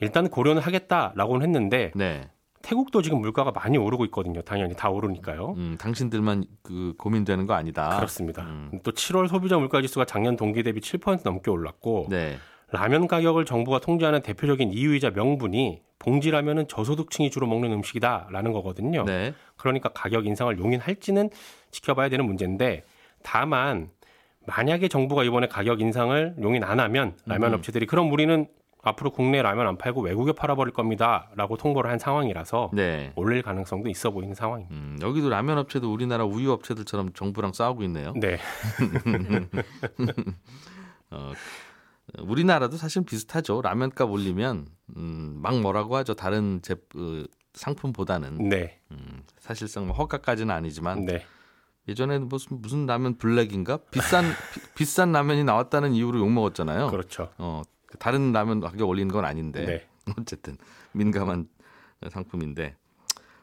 일단 0.00 0.28
고려는 0.28 0.62
하겠다라고는 0.62 1.46
했는데 1.46 1.92
네. 1.94 2.28
태국도 2.62 3.02
지금 3.02 3.20
물가가 3.20 3.50
많이 3.50 3.76
오르고 3.76 4.04
있거든요. 4.06 4.40
당연히 4.42 4.74
다 4.74 4.88
오르니까요. 4.88 5.54
음, 5.56 5.76
당신들만 5.78 6.44
그 6.62 6.94
고민되는 6.96 7.46
거 7.46 7.54
아니다. 7.54 7.96
그렇습니다. 7.96 8.42
음. 8.44 8.70
또 8.82 8.92
7월 8.92 9.28
소비자 9.28 9.58
물가 9.58 9.82
지수가 9.82 10.06
작년 10.06 10.36
동기 10.36 10.62
대비 10.62 10.80
7% 10.80 11.20
넘게 11.24 11.50
올랐고 11.50 12.06
네. 12.08 12.36
라면 12.70 13.06
가격을 13.06 13.44
정부가 13.44 13.80
통제하는 13.80 14.22
대표적인 14.22 14.72
이유이자 14.72 15.10
명분이 15.10 15.82
봉지라면은 15.98 16.68
저소득층이 16.68 17.30
주로 17.30 17.46
먹는 17.46 17.70
음식이다라는 17.72 18.52
거거든요. 18.52 19.04
네. 19.04 19.34
그러니까 19.56 19.90
가격 19.90 20.26
인상을 20.26 20.58
용인할지는 20.58 21.30
지켜봐야 21.70 22.08
되는 22.08 22.24
문제인데 22.24 22.84
다만 23.22 23.90
만약에 24.46 24.88
정부가 24.88 25.24
이번에 25.24 25.48
가격 25.48 25.80
인상을 25.80 26.36
용인 26.40 26.64
안 26.64 26.80
하면 26.80 27.16
라면 27.26 27.52
음. 27.52 27.58
업체들이 27.58 27.86
그럼 27.86 28.12
우리는 28.12 28.46
앞으로 28.82 29.10
국내 29.10 29.42
라면 29.42 29.68
안 29.68 29.78
팔고 29.78 30.02
외국에 30.02 30.32
팔아버릴 30.32 30.74
겁니다라고 30.74 31.56
통보를 31.56 31.90
한 31.90 31.98
상황이라서 31.98 32.70
네. 32.72 33.12
올릴 33.14 33.42
가능성도 33.42 33.88
있어 33.88 34.10
보이는 34.10 34.34
상황입니다. 34.34 34.74
음, 34.74 34.98
여기도 35.00 35.28
라면 35.28 35.58
업체도 35.58 35.92
우리나라 35.92 36.24
우유 36.24 36.50
업체들처럼 36.50 37.12
정부랑 37.12 37.52
싸우고 37.52 37.84
있네요. 37.84 38.12
네. 38.16 38.38
어, 41.10 41.32
우리나라도 42.18 42.76
사실 42.76 43.04
비슷하죠. 43.04 43.62
라면값 43.62 44.10
올리면 44.10 44.66
음, 44.96 45.38
막 45.40 45.60
뭐라고 45.60 45.96
하죠. 45.96 46.14
다른 46.14 46.60
제 46.62 46.74
그, 46.88 47.28
상품보다는 47.54 48.48
네. 48.48 48.80
음, 48.90 49.22
사실상 49.38 49.86
뭐 49.86 49.94
허가까지는 49.94 50.52
아니지만 50.52 51.04
네. 51.04 51.24
예전에는 51.88 52.28
무슨 52.28 52.60
무슨 52.60 52.86
라면 52.86 53.16
블랙인가 53.18 53.78
비싼 53.90 54.24
비, 54.76 54.84
싼 54.84 55.12
라면이 55.12 55.44
나왔다는 55.44 55.92
이유로 55.92 56.18
욕 56.20 56.30
먹었잖아요. 56.30 56.88
그렇죠. 56.88 57.30
어 57.38 57.62
다른 57.98 58.32
라면 58.32 58.60
가격 58.60 58.88
올리는 58.88 59.12
건 59.12 59.24
아닌데 59.24 59.64
네. 59.64 59.86
어쨌든 60.18 60.56
민감한 60.92 61.48
상품인데 62.10 62.76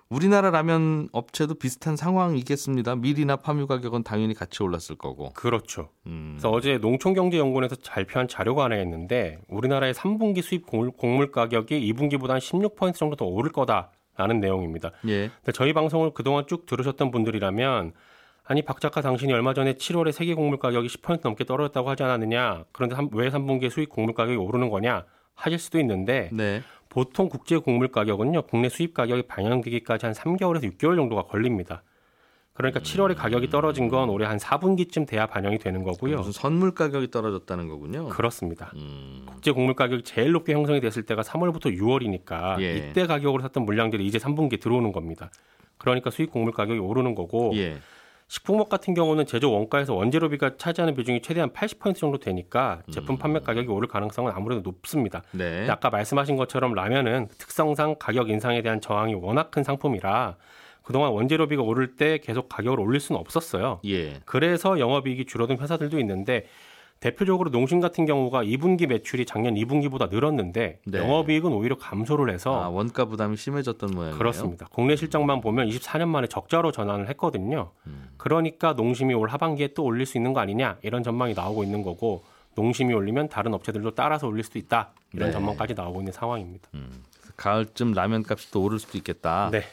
우리나라 0.10 0.50
라면 0.50 1.08
업체도 1.12 1.56
비슷한 1.56 1.96
상황이겠습니다. 1.96 2.96
밀이나 2.96 3.36
파묘 3.36 3.68
가격은 3.68 4.04
당연히 4.04 4.34
같이 4.34 4.64
올랐을 4.64 4.98
거고. 4.98 5.32
그렇죠. 5.34 5.90
음. 6.08 6.32
그래서 6.34 6.50
어제 6.50 6.80
농촌경제연구원에서 6.80 7.76
발표한 7.88 8.28
자료가 8.28 8.64
하나 8.64 8.78
있는데 8.82 9.40
우리나라의 9.50 9.94
3분기 9.94 10.42
수입 10.42 10.66
곡물 10.66 11.32
가격이 11.32 11.94
2분기보다 11.94 12.30
한 12.30 12.40
16% 12.40 12.96
정도 12.96 13.16
더 13.16 13.26
오를 13.26 13.52
거다라는 13.52 14.40
내용입니다. 14.40 14.92
예. 15.08 15.30
저희 15.54 15.74
방송을 15.74 16.16
그동안 16.16 16.46
쭉 16.48 16.66
들으셨던 16.66 17.12
분들이라면 17.12 17.94
아니 18.50 18.64
박 18.64 18.82
작가 18.82 19.02
당신이 19.02 19.32
얼마 19.32 19.54
전에 19.54 19.74
7월에 19.74 20.12
세계 20.12 20.34
곡물 20.34 20.58
가격이 20.58 20.88
10% 20.88 21.20
넘게 21.24 21.44
떨어졌다고 21.44 21.88
하지 21.88 22.02
않았느냐? 22.02 22.66
그런데 22.72 22.96
왜 23.12 23.30
3분기에 23.30 23.70
수입 23.70 23.90
곡물 23.90 24.16
가격이 24.16 24.38
오르는 24.38 24.72
거냐? 24.72 25.06
하실 25.36 25.60
수도 25.60 25.80
있는데 25.80 26.32
네. 26.34 26.64
보통 26.90 27.30
국제 27.30 27.58
곡물 27.58 27.90
가격은요 27.90 28.42
국내 28.42 28.68
수입 28.68 28.96
가격이 28.96 29.22
반영되기까지 29.28 30.08
한 30.08 30.16
3개월에서 30.16 30.64
6개월 30.64 30.96
정도가 30.96 31.24
걸립니다. 31.24 31.84
그러니까 32.54 32.80
7월에 32.80 33.16
가격이 33.16 33.52
떨어진 33.52 33.88
건 33.88 34.10
올해 34.10 34.26
한 34.26 34.38
4분기쯤 34.38 35.08
돼야 35.08 35.28
반영이 35.28 35.60
되는 35.60 35.84
거고요. 35.84 36.18
무슨 36.18 36.32
선물 36.32 36.74
가격이 36.74 37.12
떨어졌다는 37.12 37.68
거군요. 37.68 38.08
그렇습니다. 38.08 38.72
음. 38.74 39.28
국제 39.28 39.52
곡물 39.52 39.76
가격이 39.76 40.02
제일 40.02 40.32
높게 40.32 40.54
형성이 40.54 40.82
됐을 40.82 41.04
때가 41.04 41.22
3월부터 41.22 41.78
6월이니까 41.78 42.60
예. 42.62 42.78
이때 42.78 43.06
가격으로 43.06 43.44
샀던 43.44 43.64
물량들이 43.64 44.08
이제 44.08 44.18
3분기에 44.18 44.60
들어오는 44.60 44.92
겁니다. 44.92 45.30
그러니까 45.78 46.10
수입 46.10 46.32
곡물 46.32 46.52
가격이 46.52 46.80
오르는 46.80 47.14
거고 47.14 47.52
예. 47.56 47.78
식품업 48.30 48.70
같은 48.70 48.94
경우는 48.94 49.26
제조 49.26 49.52
원가에서 49.52 49.96
원재료비가 49.96 50.58
차지하는 50.58 50.94
비중이 50.96 51.22
최대한 51.22 51.50
80% 51.50 51.96
정도 51.96 52.20
되니까 52.20 52.84
제품 52.92 53.18
판매 53.18 53.40
가격이 53.40 53.68
오를 53.68 53.88
가능성은 53.88 54.32
아무래도 54.34 54.62
높습니다. 54.62 55.24
네. 55.32 55.68
아까 55.68 55.90
말씀하신 55.90 56.36
것처럼 56.36 56.74
라면은 56.74 57.28
특성상 57.40 57.96
가격 57.98 58.30
인상에 58.30 58.62
대한 58.62 58.82
저항이 58.82 59.16
워낙 59.16 59.50
큰 59.50 59.64
상품이라 59.64 60.38
그동안 60.84 61.12
원재료비가 61.12 61.64
오를 61.64 61.96
때 61.96 62.20
계속 62.20 62.50
가격을 62.50 62.80
올릴 62.80 63.00
수는 63.00 63.20
없었어요. 63.20 63.80
예. 63.86 64.20
그래서 64.26 64.80
영업이익이 64.80 65.26
줄어든 65.26 65.58
회사들도 65.58 66.00
있는데 66.00 66.46
대표적으로 67.00 67.50
농심 67.50 67.80
같은 67.80 68.06
경우가 68.06 68.44
2분기 68.44 68.86
매출이 68.86 69.26
작년 69.26 69.56
2분기보다 69.56 70.10
늘었는데 70.10 70.82
네. 70.86 70.98
영업이익은 70.98 71.52
오히려 71.54 71.78
감소를 71.78 72.34
해서 72.34 72.62
아, 72.62 72.68
원가 72.70 73.06
부담이 73.06 73.38
심해졌던 73.38 73.92
모양이에요. 73.92 74.18
그렇습니다. 74.18 74.68
국내 74.72 74.96
실적만 74.98 75.40
보면 75.40 75.70
24년 75.70 76.10
만에 76.10 76.28
적자로 76.28 76.72
전환을 76.74 77.08
했거든요. 77.10 77.72
음. 77.88 78.10
그러니까 78.18 78.74
농심이 78.74 79.14
올 79.14 79.30
하반기에 79.30 79.70
또 79.76 79.84
올릴 79.84 80.06
수 80.06 80.18
있는 80.18 80.34
거 80.34 80.42
아니냐 80.42 80.78
이런 80.82 81.02
전망이 81.04 81.34
나오고 81.34 81.64
있는 81.64 81.84
거고 81.84 82.24
농심이 82.56 82.94
올리면 82.94 83.30
다른 83.30 83.54
업체들도 83.54 83.92
따라서 83.96 84.28
올릴 84.28 84.44
수도 84.44 84.60
있다 84.60 84.92
이런 85.14 85.30
네. 85.30 85.34
전망까지 85.34 85.76
나오고 85.76 86.02
있는 86.02 86.12
상황입니다. 86.12 86.68
음. 86.74 87.04
가을쯤 87.38 87.94
라면 87.94 88.26
값이 88.28 88.52
또 88.52 88.62
오를 88.64 88.78
수도 88.80 88.98
있겠다. 88.98 89.50
네. 89.52 89.64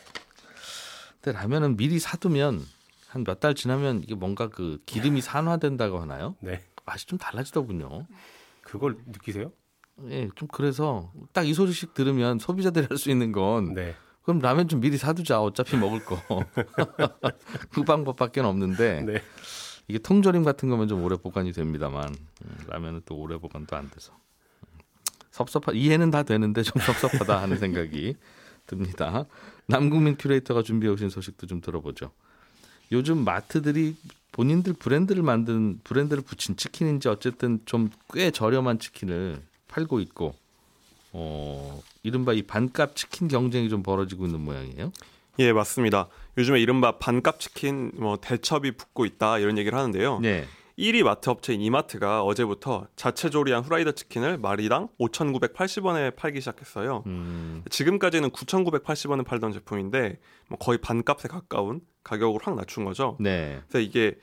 근데 1.20 1.36
라면은 1.36 1.76
미리 1.76 1.98
사두면 1.98 2.60
한 3.08 3.24
몇 3.24 3.40
달 3.40 3.54
지나면 3.54 4.02
이게 4.04 4.14
뭔가 4.14 4.48
그 4.48 4.78
기름이 4.86 5.20
산화된다고 5.22 5.98
하나요? 5.98 6.36
네. 6.40 6.60
맛이 6.86 7.04
좀 7.06 7.18
달라지더군요. 7.18 8.06
그걸 8.62 8.96
느끼세요? 9.06 9.52
예, 10.08 10.28
좀 10.36 10.48
그래서 10.48 11.12
딱 11.32 11.44
이 11.44 11.52
소식 11.54 11.92
들으면 11.94 12.38
소비자들이 12.38 12.86
할 12.88 12.96
수 12.98 13.10
있는 13.10 13.32
건 13.32 13.74
네. 13.74 13.94
그럼 14.22 14.40
라면 14.40 14.68
좀 14.68 14.80
미리 14.80 14.96
사두자. 14.96 15.40
어차피 15.40 15.76
먹을 15.76 16.04
거. 16.04 16.18
그 17.70 17.82
방법밖에 17.84 18.40
없는데 18.40 19.02
네. 19.02 19.22
이게 19.88 19.98
통조림 19.98 20.42
같은 20.42 20.68
거면 20.68 20.88
좀 20.88 21.02
오래 21.04 21.16
보관이 21.16 21.52
됩니다만 21.52 22.08
음, 22.44 22.56
라면은 22.68 23.02
또 23.04 23.16
오래 23.16 23.38
보관도 23.38 23.76
안 23.76 23.88
돼서 23.90 24.12
섭섭하 25.30 25.72
이해는 25.72 26.10
다 26.10 26.22
되는데 26.24 26.62
좀 26.62 26.80
섭섭하다 26.82 27.40
하는 27.40 27.56
생각이 27.58 28.16
듭니다. 28.66 29.26
남국민 29.66 30.16
큐레이터가 30.18 30.62
준비해 30.62 30.92
오신 30.92 31.08
소식도 31.08 31.46
좀 31.46 31.60
들어보죠. 31.60 32.10
요즘 32.92 33.24
마트들이 33.24 33.96
본인들 34.32 34.74
브랜드를 34.74 35.22
만든 35.22 35.80
브랜드를 35.84 36.22
붙인 36.22 36.56
치킨인지 36.56 37.08
어쨌든 37.08 37.60
좀 37.64 37.90
꽤 38.12 38.30
저렴한 38.30 38.78
치킨을 38.78 39.40
팔고 39.68 40.00
있고 40.00 40.34
어 41.12 41.82
이른바 42.02 42.32
이 42.32 42.42
반값 42.42 42.94
치킨 42.96 43.28
경쟁이 43.28 43.68
좀 43.68 43.82
벌어지고 43.82 44.26
있는 44.26 44.40
모양이에요. 44.40 44.92
예, 45.38 45.52
맞습니다. 45.52 46.08
요즘에 46.38 46.60
이른바 46.60 46.92
반값 46.98 47.40
치킨 47.40 47.90
뭐 47.96 48.16
대첩이 48.18 48.72
붙고 48.72 49.04
있다 49.06 49.38
이런 49.38 49.58
얘기를 49.58 49.76
하는데요. 49.78 50.20
네. 50.20 50.46
1위 50.78 51.02
마트 51.02 51.30
업체인 51.30 51.62
이마트가 51.62 52.22
어제부터 52.22 52.86
자체 52.96 53.30
조리한 53.30 53.64
후라이드 53.64 53.94
치킨을 53.94 54.38
마리당 54.38 54.88
5,980원에 55.00 56.14
팔기 56.16 56.40
시작했어요. 56.40 57.02
음. 57.06 57.62
지금까지는 57.70 58.30
9,980원에 58.30 59.24
팔던 59.24 59.52
제품인데 59.52 60.18
뭐 60.48 60.58
거의 60.58 60.78
반값에 60.78 61.28
가까운 61.28 61.80
가격으로 62.04 62.40
확 62.42 62.56
낮춘 62.56 62.84
거죠. 62.84 63.16
네. 63.20 63.60
그래서 63.68 63.78
이게 63.78 64.18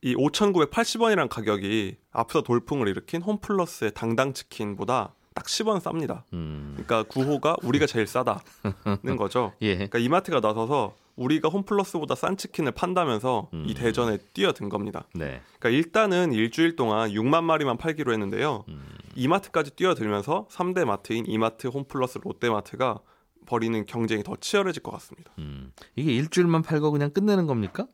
이 0.00 0.14
5,980원이란 0.14 1.28
가격이 1.28 1.96
앞서 2.12 2.42
돌풍을 2.42 2.86
일으킨 2.86 3.20
홈플러스의 3.20 3.92
당당 3.94 4.32
치킨보다 4.32 5.14
딱 5.34 5.44
10원 5.44 5.80
쌉니다. 5.80 6.22
음. 6.32 6.74
그러니까 6.74 7.02
구호가 7.04 7.56
우리가 7.62 7.86
제일 7.86 8.06
싸다는 8.06 9.16
거죠. 9.16 9.52
예. 9.62 9.74
그러니까 9.74 9.98
이마트가 9.98 10.40
나서서 10.40 10.94
우리가 11.18 11.48
홈플러스보다 11.48 12.14
싼 12.14 12.36
치킨을 12.36 12.72
판다면서 12.72 13.50
음. 13.52 13.64
이 13.66 13.74
대전에 13.74 14.18
뛰어든 14.32 14.68
겁니다. 14.68 15.06
네. 15.14 15.42
그러니까 15.58 15.68
일단은 15.70 16.32
일주일 16.32 16.76
동안 16.76 17.10
6만 17.10 17.42
마리만 17.42 17.76
팔기로 17.76 18.12
했는데요. 18.12 18.64
음. 18.68 18.84
이마트까지 19.16 19.72
뛰어들면서 19.72 20.46
3대 20.50 20.84
마트인 20.84 21.26
이마트, 21.26 21.66
홈플러스, 21.66 22.18
롯데마트가 22.22 23.00
벌이는 23.46 23.86
경쟁이 23.86 24.22
더 24.22 24.36
치열해질 24.36 24.82
것 24.82 24.92
같습니다. 24.92 25.32
음. 25.38 25.72
이게 25.96 26.14
일주일만 26.14 26.62
팔고 26.62 26.92
그냥 26.92 27.10
끝내는 27.10 27.46
겁니까? 27.46 27.86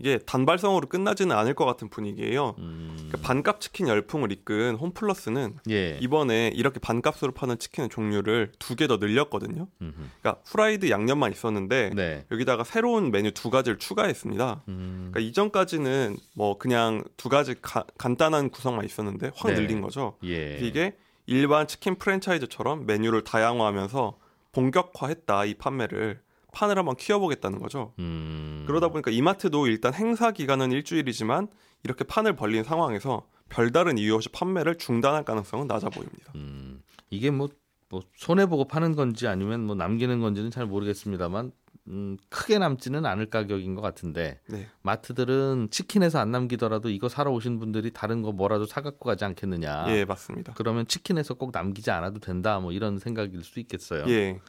이게 0.00 0.18
단발성으로 0.18 0.88
끝나지는 0.88 1.36
않을 1.36 1.52
것 1.54 1.66
같은 1.66 1.90
분위기예요. 1.90 2.54
음. 2.58 2.94
그러니까 2.96 3.18
반값 3.18 3.60
치킨 3.60 3.86
열풍을 3.86 4.32
이끈 4.32 4.76
홈플러스는 4.76 5.58
예. 5.68 5.98
이번에 6.00 6.50
이렇게 6.54 6.80
반값으로 6.80 7.32
파는 7.32 7.58
치킨의 7.58 7.90
종류를 7.90 8.50
두 8.58 8.74
개 8.76 8.86
더 8.86 8.96
늘렸거든요. 8.96 9.68
음흠. 9.82 9.92
그러니까 10.22 10.42
후라이드 10.46 10.88
양념만 10.88 11.30
있었는데 11.32 11.90
네. 11.94 12.24
여기다가 12.32 12.64
새로운 12.64 13.10
메뉴 13.10 13.30
두 13.30 13.50
가지를 13.50 13.78
추가했습니다. 13.78 14.62
음. 14.68 15.10
그러니까 15.12 15.20
이전까지는 15.20 16.16
뭐 16.34 16.56
그냥 16.56 17.04
두 17.18 17.28
가지 17.28 17.54
가, 17.60 17.84
간단한 17.98 18.48
구성만 18.48 18.86
있었는데 18.86 19.32
확 19.36 19.48
네. 19.52 19.60
늘린 19.60 19.82
거죠. 19.82 20.16
예. 20.24 20.56
이게 20.60 20.96
일반 21.26 21.66
치킨 21.66 21.96
프랜차이즈처럼 21.96 22.86
메뉴를 22.86 23.22
다양화하면서 23.22 24.16
본격화했다 24.52 25.44
이 25.44 25.54
판매를 25.54 26.20
판을 26.52 26.78
한번 26.78 26.96
키워보겠다는 26.96 27.58
거죠. 27.58 27.94
음. 27.98 28.64
그러다 28.66 28.88
보니까 28.88 29.10
이마트도 29.10 29.66
일단 29.66 29.94
행사 29.94 30.30
기간은 30.30 30.72
일주일이지만 30.72 31.48
이렇게 31.82 32.04
판을 32.04 32.36
벌린 32.36 32.64
상황에서 32.64 33.26
별다른 33.48 33.98
이유 33.98 34.14
없이 34.14 34.28
판매를 34.28 34.78
중단할 34.78 35.24
가능성은 35.24 35.66
낮아 35.66 35.88
보입니다. 35.90 36.32
음. 36.36 36.82
이게 37.10 37.30
뭐, 37.30 37.48
뭐 37.88 38.02
손해 38.14 38.46
보고 38.46 38.66
파는 38.66 38.94
건지 38.94 39.26
아니면 39.26 39.64
뭐 39.64 39.74
남기는 39.74 40.20
건지는 40.20 40.50
잘 40.50 40.66
모르겠습니다만 40.66 41.52
음, 41.88 42.16
크게 42.28 42.58
남지는 42.58 43.04
않을 43.04 43.30
가격인 43.30 43.74
것 43.74 43.80
같은데 43.80 44.40
네. 44.48 44.68
마트들은 44.82 45.68
치킨에서 45.70 46.20
안 46.20 46.30
남기더라도 46.30 46.88
이거 46.88 47.08
사러 47.08 47.32
오신 47.32 47.58
분들이 47.58 47.90
다른 47.92 48.22
거 48.22 48.32
뭐라도 48.32 48.66
사 48.66 48.80
갖고 48.80 49.06
가지 49.06 49.24
않겠느냐. 49.24 49.86
예, 49.88 50.04
맞습니다. 50.04 50.52
그러면 50.56 50.86
치킨에서 50.86 51.34
꼭 51.34 51.50
남기지 51.52 51.90
않아도 51.90 52.20
된다. 52.20 52.60
뭐 52.60 52.72
이런 52.72 52.98
생각일 52.98 53.42
수 53.42 53.58
있겠어요. 53.58 54.04
예. 54.08 54.40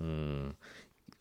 음, 0.00 0.52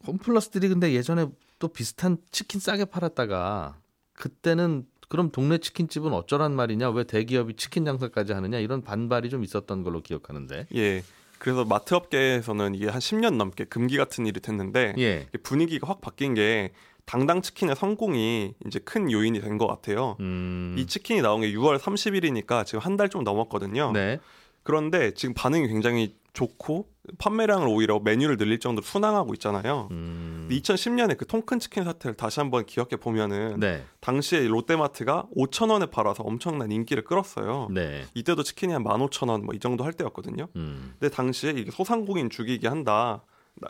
홈플러스들이 0.08 0.68
근데 0.70 0.94
예전에 0.94 1.28
또 1.60 1.68
비슷한 1.68 2.18
치킨 2.32 2.60
싸게 2.60 2.86
팔았다가 2.86 3.76
그때는 4.14 4.86
그럼 5.10 5.32
동네 5.32 5.58
치킨집은 5.58 6.14
어쩌란 6.14 6.54
말이냐 6.56 6.90
왜 6.92 7.04
대기업이 7.04 7.56
치킨 7.56 7.86
장사까지 7.86 8.34
하느냐 8.34 8.60
이런 8.60 8.82
반발이 8.82 9.30
좀 9.30 9.44
있었던 9.44 9.84
걸로 9.84 10.02
기억하는데 10.02 10.68
예 10.76 11.04
그래서 11.38 11.66
마트 11.66 11.94
업계에서는 11.96 12.76
이게 12.76 12.88
한 12.88 13.00
10년 13.00 13.36
넘게 13.36 13.66
금기 13.66 13.98
같은 13.98 14.26
일이 14.26 14.40
됐는데 14.40 14.94
예. 15.00 15.28
분위기가 15.44 15.88
확 15.90 16.00
바뀐 16.00 16.34
게 16.36 16.72
당당 17.06 17.42
치킨의 17.42 17.76
성공이 17.76 18.54
이제 18.68 18.80
큰 18.80 19.12
요인이 19.12 19.42
된 19.42 19.58
것 19.58 19.66
같아요. 19.68 20.16
음. 20.20 20.76
이 20.78 20.86
치킨이 20.86 21.22
나온 21.22 21.42
게 21.42 21.52
6월 21.52 21.78
30일이니까 21.80 22.64
지금 22.66 22.80
한 22.80 22.96
달 22.96 23.10
좀 23.10 23.24
넘었거든요. 23.24 23.92
네. 23.92 24.20
그런데 24.64 25.14
지금 25.14 25.34
반응이 25.34 25.68
굉장히 25.68 26.16
좋고 26.34 26.90
판매량을 27.18 27.68
오히려 27.68 28.00
메뉴를 28.00 28.38
늘릴 28.38 28.60
정도로 28.60 28.86
순항하고 28.86 29.34
있잖아요. 29.34 29.90
음. 29.92 30.48
2010년에 30.50 31.18
그 31.18 31.26
통큰 31.26 31.60
치킨 31.60 31.84
사태를 31.84 32.16
다시 32.16 32.40
한번 32.40 32.66
기억해 32.66 32.96
보면은 33.02 33.60
네. 33.60 33.84
당시에 34.00 34.48
롯데마트가 34.48 35.26
5천 35.36 35.72
원에 35.72 35.88
팔아서 35.88 36.24
엄청난 36.24 36.72
인기를 36.72 37.04
끌었어요. 37.04 37.68
네. 37.72 38.06
이때도 38.14 38.44
치킨이 38.44 38.72
한 38.72 38.84
15,000원 38.84 39.42
뭐 39.44 39.54
이 39.56 39.60
정도 39.60 39.84
할 39.84 39.92
때였거든요. 39.94 40.48
음. 40.56 40.94
근데 41.00 41.14
당시에 41.14 41.52
이게 41.52 41.72
소상공인 41.72 42.30
죽이게 42.30 42.68
한다. 42.68 43.24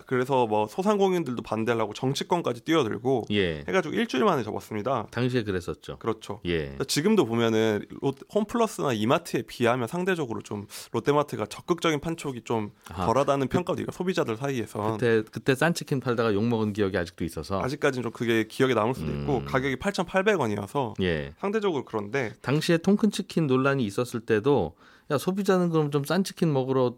그래서 0.06 0.48
뭐 0.48 0.68
소상공인들도 0.68 1.42
반대하려고 1.42 1.94
정치권까지 1.94 2.62
뛰어들고 2.62 3.26
예. 3.32 3.66
해가지고 3.68 3.94
일주일 3.96 4.24
만에 4.24 4.44
접었습니다. 4.44 5.08
당시에 5.12 5.44
그랬었죠. 5.44 5.98
그렇죠. 5.98 6.40
예. 6.46 6.78
지금도 6.88 7.26
보면은 7.26 7.86
홈플러스나 8.34 8.94
이마트에 8.94 9.42
비하면 9.42 9.88
상대적으로 9.88 10.42
좀 10.42 10.66
롯데마트가 10.92 11.46
적극적인 11.46 12.00
판촉이 12.00 12.42
좀 12.44 12.72
아하. 12.90 13.06
덜하다는 13.08 13.48
평가도 13.50 13.82
있고 13.82 13.92
소비자들 13.92 14.38
사이에서 14.38 14.94
그때 14.94 15.24
그때 15.30 15.56
싼 15.56 15.74
치킨 15.74 16.00
팔다가 16.00 16.34
욕 16.34 16.46
먹은 16.46 16.72
기억이 16.74 16.98
아직도 16.98 17.26
있어서 17.26 17.62
아직까지는 17.62 18.04
좀 18.04 18.12
그게 18.12 18.46
기억에 18.48 18.74
남을 18.74 18.94
수도 18.96 19.12
있고 19.12 19.38
음. 19.40 19.46
가격이 19.46 19.76
8,800원이어서 19.78 20.94
예. 21.02 21.34
상대적으로 21.40 21.84
그런데 21.86 22.34
당시에 22.42 22.78
통큰 22.78 23.12
치킨 23.12 23.48
논란이 23.48 23.84
있었을 23.84 24.22
때도 24.22 24.76
야 25.10 25.18
소비자는 25.18 25.70
그럼 25.70 25.92
좀 25.92 26.04
싼 26.06 26.24
치킨 26.24 26.52
먹으러 26.54 26.96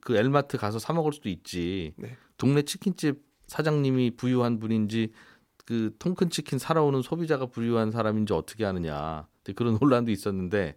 그 0.00 0.16
엘마트 0.16 0.58
가서 0.58 0.78
사 0.78 0.92
먹을 0.92 1.12
수도 1.12 1.28
있지. 1.28 1.94
네. 1.96 2.16
동네 2.36 2.62
치킨집 2.62 3.22
사장님이 3.46 4.12
부유한 4.16 4.58
분인지 4.58 5.12
그 5.66 5.94
통큰 5.98 6.30
치킨 6.30 6.58
사러 6.58 6.84
오는 6.84 7.02
소비자가 7.02 7.46
부유한 7.46 7.90
사람인지 7.90 8.32
어떻게 8.32 8.64
아느냐. 8.64 9.26
그런 9.56 9.78
논란도 9.80 10.10
있었는데 10.10 10.76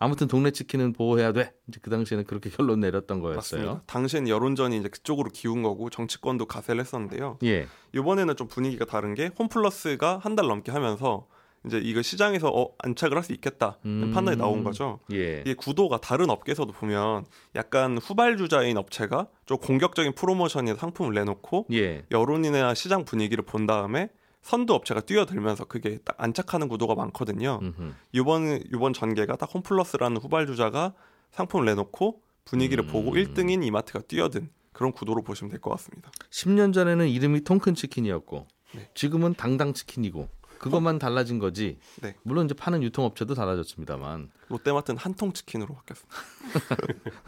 아무튼 0.00 0.28
동네 0.28 0.50
치킨은 0.52 0.92
보호해야 0.92 1.32
돼. 1.32 1.52
이제 1.68 1.80
그 1.82 1.90
당시에는 1.90 2.24
그렇게 2.24 2.50
결론 2.50 2.80
내렸던 2.80 3.20
거였어요. 3.20 3.60
맞습니다. 3.64 3.82
당시엔 3.86 4.28
여론전이 4.28 4.78
이제 4.78 4.88
그쪽으로 4.88 5.30
기운 5.32 5.62
거고 5.62 5.90
정치권도 5.90 6.46
가세를 6.46 6.80
했었는데요. 6.80 7.38
예. 7.44 7.66
이번에는 7.94 8.36
좀 8.36 8.46
분위기가 8.48 8.84
다른 8.84 9.14
게 9.14 9.30
홈플러스가 9.38 10.18
한 10.18 10.36
달 10.36 10.46
넘게 10.46 10.70
하면서 10.70 11.26
이제 11.68 11.78
이거 11.78 12.02
시장에서 12.02 12.48
어, 12.48 12.70
안착을 12.78 13.16
할 13.16 13.22
수 13.22 13.32
있겠다 13.32 13.78
음. 13.84 14.10
판단이 14.14 14.36
나온 14.38 14.64
거죠. 14.64 14.98
예. 15.12 15.40
이게 15.40 15.54
구도가 15.54 16.00
다른 16.00 16.30
업계에서도 16.30 16.72
보면 16.72 17.24
약간 17.54 17.98
후발주자인 17.98 18.76
업체가 18.76 19.28
좀 19.46 19.58
공격적인 19.58 20.14
프로모션이 20.14 20.74
상품을 20.74 21.14
내놓고 21.14 21.66
예. 21.72 22.04
여론이나 22.10 22.74
시장 22.74 23.04
분위기를 23.04 23.44
본 23.44 23.66
다음에 23.66 24.08
선두 24.42 24.72
업체가 24.72 25.02
뛰어들면서 25.02 25.64
그게 25.66 25.98
딱 26.04 26.16
안착하는 26.18 26.68
구도가 26.68 26.94
많거든요. 26.94 27.58
음흠. 27.62 27.92
이번 28.12 28.62
이번 28.72 28.92
전개가 28.94 29.36
딱 29.36 29.52
홈플러스라는 29.54 30.16
후발주자가 30.18 30.94
상품을 31.32 31.66
내놓고 31.66 32.22
분위기를 32.44 32.84
음. 32.84 32.88
보고 32.88 33.12
1등인 33.12 33.62
이마트가 33.64 34.00
뛰어든 34.00 34.48
그런 34.72 34.92
구도로 34.92 35.22
보시면 35.22 35.50
될 35.50 35.60
것 35.60 35.70
같습니다. 35.72 36.10
10년 36.30 36.72
전에는 36.72 37.08
이름이 37.08 37.42
통큰 37.44 37.74
치킨이었고 37.74 38.46
네. 38.74 38.88
지금은 38.94 39.34
당당 39.34 39.74
치킨이고 39.74 40.28
그것만 40.58 40.98
달라진 40.98 41.38
거지. 41.38 41.78
네. 42.02 42.14
물론 42.22 42.46
이제 42.46 42.54
파는 42.54 42.82
유통업체도 42.82 43.34
달라졌습니다만. 43.34 44.30
롯데마트는 44.48 44.98
한통 44.98 45.32
치킨으로 45.32 45.74
바뀌었습니다. 45.74 46.16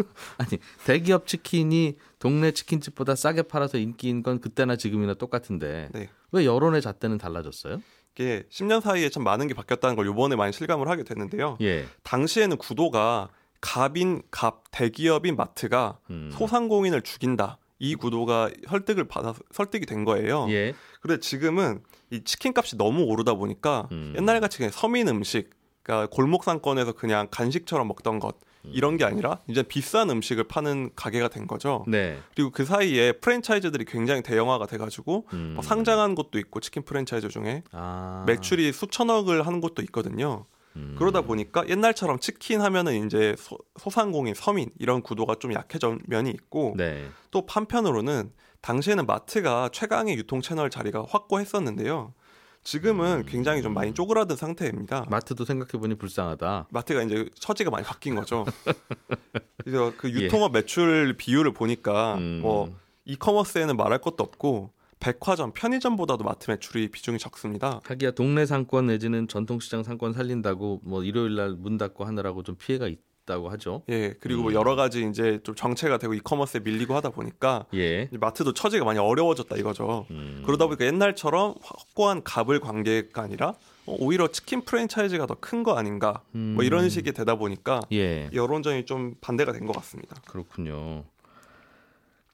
아니 0.39 0.59
대기업 0.85 1.27
치킨이 1.27 1.97
동네 2.19 2.53
치킨집보다 2.53 3.15
싸게 3.15 3.43
팔아서 3.43 3.79
인기인 3.79 4.23
건 4.23 4.41
그때나 4.41 4.77
지금이나 4.77 5.15
똑같은데 5.15 5.89
네. 5.93 6.09
왜 6.33 6.45
여론의 6.45 6.83
잣대는 6.83 7.19
달라졌어요? 7.19 7.81
이게 8.15 8.45
10년 8.51 8.81
사이에 8.81 9.09
참 9.09 9.23
많은 9.25 9.47
게 9.47 9.55
바뀌었다는 9.55 9.97
걸 9.97 10.09
이번에 10.09 10.37
많이 10.37 10.53
실감을 10.53 10.89
하게 10.89 11.05
됐는데요. 11.05 11.57
예. 11.61 11.87
당시에는 12.03 12.57
구도가 12.57 13.31
갑인 13.61 14.23
갑 14.31 14.65
대기업인 14.71 15.37
마트가 15.37 15.99
음. 16.11 16.31
소상공인을 16.33 17.03
죽인다. 17.03 17.59
이 17.81 17.97
구도가 17.97 18.51
설득을 18.69 19.05
받아 19.05 19.35
설득이 19.51 19.87
된 19.87 20.05
거예요. 20.05 20.47
예. 20.51 20.75
그런데 21.01 21.21
지금은 21.21 21.83
이 22.11 22.23
치킨 22.23 22.53
값이 22.55 22.77
너무 22.77 23.03
오르다 23.05 23.35
보니까 23.35 23.89
음. 23.91 24.15
옛날 24.17 24.41
같이 24.41 24.59
그냥 24.59 24.71
서민 24.71 25.09
음식, 25.09 25.51
그러니까 25.83 26.09
골목 26.15 26.45
상권에서 26.45 26.93
그냥 26.93 27.27
간식처럼 27.31 27.89
먹던 27.89 28.21
것 28.21 28.37
이런 28.63 28.99
게 28.99 29.05
아니라 29.05 29.41
이제 29.49 29.63
비싼 29.63 30.11
음식을 30.11 30.45
파는 30.45 30.91
가게가 30.95 31.29
된 31.29 31.47
거죠. 31.47 31.85
네. 31.89 32.19
그리고 32.35 32.51
그 32.51 32.67
사이에 32.67 33.13
프랜차이즈들이 33.13 33.87
굉장히 33.87 34.23
대형화가 34.23 34.67
돼가지고 34.67 35.27
음. 35.33 35.53
뭐 35.55 35.63
상장한 35.63 36.15
곳도 36.15 36.39
있고 36.39 36.61
치킨 36.61 36.83
프랜차이즈 36.83 37.29
중에 37.29 37.63
아. 37.73 38.25
매출이 38.27 38.73
수천억을 38.73 39.47
하는 39.47 39.63
곳도 39.63 39.81
있거든요. 39.85 40.45
음. 40.77 40.95
그러다 40.99 41.23
보니까 41.23 41.69
옛날처럼 41.69 42.19
치킨 42.21 42.61
하면은 42.61 43.07
이제 43.07 43.35
소, 43.39 43.59
상공인 43.91 44.35
서민 44.35 44.71
이런 44.79 45.03
구도가 45.03 45.37
좀 45.37 45.53
약해진 45.53 46.01
면이 46.07 46.31
있고 46.31 46.75
네. 46.77 47.09
또 47.31 47.45
한편으로는 47.47 48.33
당시에는 48.61 49.07
마트가 49.07 49.71
최강의 49.73 50.17
유통 50.17 50.41
채널 50.41 50.71
자리가 50.71 51.07
확고했었는데요. 51.09 52.15
지금은 52.63 53.21
음. 53.21 53.23
굉장히 53.27 53.63
좀 53.63 53.73
많이 53.73 53.95
쪼그라든 53.95 54.37
상태입니다. 54.37 55.07
마트도 55.09 55.45
생각해보니 55.45 55.95
불쌍하다. 55.95 56.69
마트가 56.71 57.03
이제 57.03 57.27
처지가 57.35 57.71
많이 57.71 57.87
바뀐 57.87 58.15
거죠. 58.15 58.45
그래서 59.65 59.93
그 59.97 60.11
유통업 60.11 60.55
예. 60.55 60.61
매출 60.61 61.15
비율을 61.17 61.53
보니까 61.53 62.17
음. 62.17 62.41
뭐 62.43 62.77
이커머스에는 63.07 63.77
말할 63.77 64.01
것도 64.01 64.23
없고 64.23 64.73
백화점, 65.01 65.53
편의점보다도 65.53 66.25
마트 66.25 66.51
매출이 66.51 66.89
비중이 66.89 67.19
적습니다. 67.19 67.81
하기야 67.85 68.13
동네 68.13 68.47
상권 68.47 68.87
내지는 68.87 69.27
전통시장 69.29 69.83
상권 69.83 70.13
살린다고 70.13 70.81
뭐 70.85 71.03
일요일 71.03 71.35
날 71.37 71.51
문 71.57 71.79
닫고 71.79 72.05
하느라고 72.05 72.43
좀 72.43 72.57
피해가 72.57 72.87
있. 72.89 72.99
다고 73.27 73.49
하죠. 73.51 73.83
예, 73.91 74.15
그리고 74.19 74.43
뭐 74.43 74.51
음. 74.51 74.55
여러 74.55 74.75
가지 74.75 75.07
이제 75.09 75.39
좀 75.45 75.55
정체가 75.55 75.99
되고 75.99 76.15
이커머스에 76.15 76.61
밀리고 76.65 76.97
하다 76.97 77.11
보니까 77.11 77.67
예. 77.75 78.09
마트도 78.11 78.55
처지가 78.55 78.85
많이 78.85 78.99
어려워졌다 78.99 79.55
이거죠. 79.57 80.07
음. 80.11 80.43
그러다 80.45 80.67
보니까 80.67 80.87
옛날처럼 80.87 81.55
확고한 81.63 82.25
갑을 82.25 82.59
관계가 82.59 83.23
아니라 83.23 83.51
어, 83.87 83.95
오히려 84.01 84.27
치킨 84.29 84.63
프랜차이즈가 84.63 85.27
더 85.27 85.37
큰 85.41 85.63
거 85.63 85.75
아닌가 85.75 86.23
음. 86.35 86.55
뭐 86.57 86.65
이런 86.65 86.89
식이 86.89 87.13
되다 87.13 87.37
보니까 87.37 87.83
예. 87.93 88.31
여론전이 88.33 88.87
좀 88.87 89.15
반대가 89.21 89.53
된 89.53 89.65
것 89.67 89.77
같습니다. 89.77 90.17
그렇군요. 90.27 91.05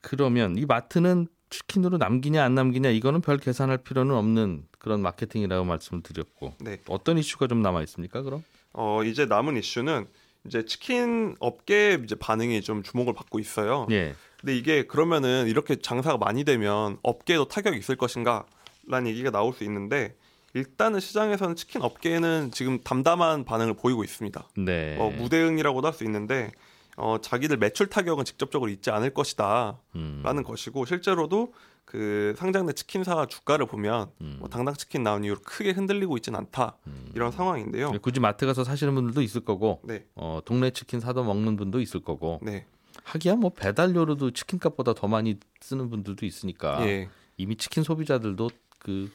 그러면 0.00 0.56
이 0.56 0.64
마트는 0.64 1.26
치킨으로 1.56 1.96
남기냐 1.96 2.44
안 2.44 2.54
남기냐 2.54 2.90
이거는 2.90 3.22
별 3.22 3.38
계산할 3.38 3.78
필요는 3.78 4.14
없는 4.14 4.64
그런 4.78 5.00
마케팅이라고 5.00 5.64
말씀을 5.64 6.02
드렸고 6.02 6.54
네. 6.60 6.78
어떤 6.86 7.16
이슈가 7.16 7.46
좀 7.46 7.62
남아 7.62 7.82
있습니까? 7.84 8.20
그럼? 8.22 8.44
어 8.72 9.02
이제 9.04 9.24
남은 9.24 9.56
이슈는 9.56 10.06
이제 10.46 10.64
치킨 10.66 11.34
업계 11.40 11.98
이제 12.04 12.14
반응이 12.14 12.60
좀 12.60 12.82
주목을 12.82 13.14
받고 13.14 13.38
있어요. 13.38 13.86
예. 13.90 14.14
근데 14.38 14.54
이게 14.56 14.82
그러면은 14.86 15.46
이렇게 15.48 15.76
장사가 15.76 16.18
많이 16.18 16.44
되면 16.44 16.98
업계에도 17.02 17.48
타격이 17.48 17.78
있을 17.78 17.96
것인가라는 17.96 19.06
얘기가 19.06 19.30
나올 19.30 19.54
수 19.54 19.64
있는데 19.64 20.14
일단은 20.52 21.00
시장에서는 21.00 21.56
치킨 21.56 21.80
업계는 21.82 22.50
지금 22.52 22.80
담담한 22.82 23.44
반응을 23.44 23.74
보이고 23.74 24.04
있습니다. 24.04 24.48
네. 24.58 24.96
어, 24.98 25.10
무대응이라고도 25.10 25.86
할 25.86 25.94
수 25.94 26.04
있는데 26.04 26.52
어, 26.96 27.18
자기들 27.20 27.58
매출 27.58 27.88
타격은 27.88 28.24
직접적으로 28.24 28.70
있지 28.70 28.90
않을 28.90 29.10
것이다라는 29.10 29.78
음. 29.94 30.42
것이고 30.44 30.84
실제로도 30.86 31.52
그 31.84 32.34
상장된 32.36 32.74
치킨사 32.74 33.26
주가를 33.26 33.66
보면 33.66 34.10
음. 34.20 34.36
뭐 34.40 34.48
당당 34.48 34.74
치킨 34.74 35.02
나온 35.02 35.22
이후로 35.22 35.40
크게 35.44 35.70
흔들리고 35.70 36.16
있지는 36.16 36.38
않다 36.40 36.76
음. 36.86 37.10
이런 37.14 37.30
상황인데요. 37.30 37.92
네, 37.92 37.98
굳이 37.98 38.18
마트 38.18 38.44
가서 38.44 38.64
사시는 38.64 38.94
분들도 38.94 39.22
있을 39.22 39.42
거고, 39.42 39.80
네. 39.84 40.04
어, 40.16 40.40
동네 40.44 40.70
치킨 40.70 40.98
사다 40.98 41.22
먹는 41.22 41.56
분도 41.56 41.80
있을 41.80 42.00
거고. 42.00 42.40
네. 42.42 42.66
하기야 43.04 43.36
뭐 43.36 43.50
배달료로도 43.50 44.32
치킨값보다 44.32 44.94
더 44.94 45.06
많이 45.06 45.38
쓰는 45.60 45.90
분들도 45.90 46.26
있으니까 46.26 46.84
예. 46.86 47.08
이미 47.36 47.56
치킨 47.56 47.84
소비자들도 47.84 48.50
그 48.80 49.12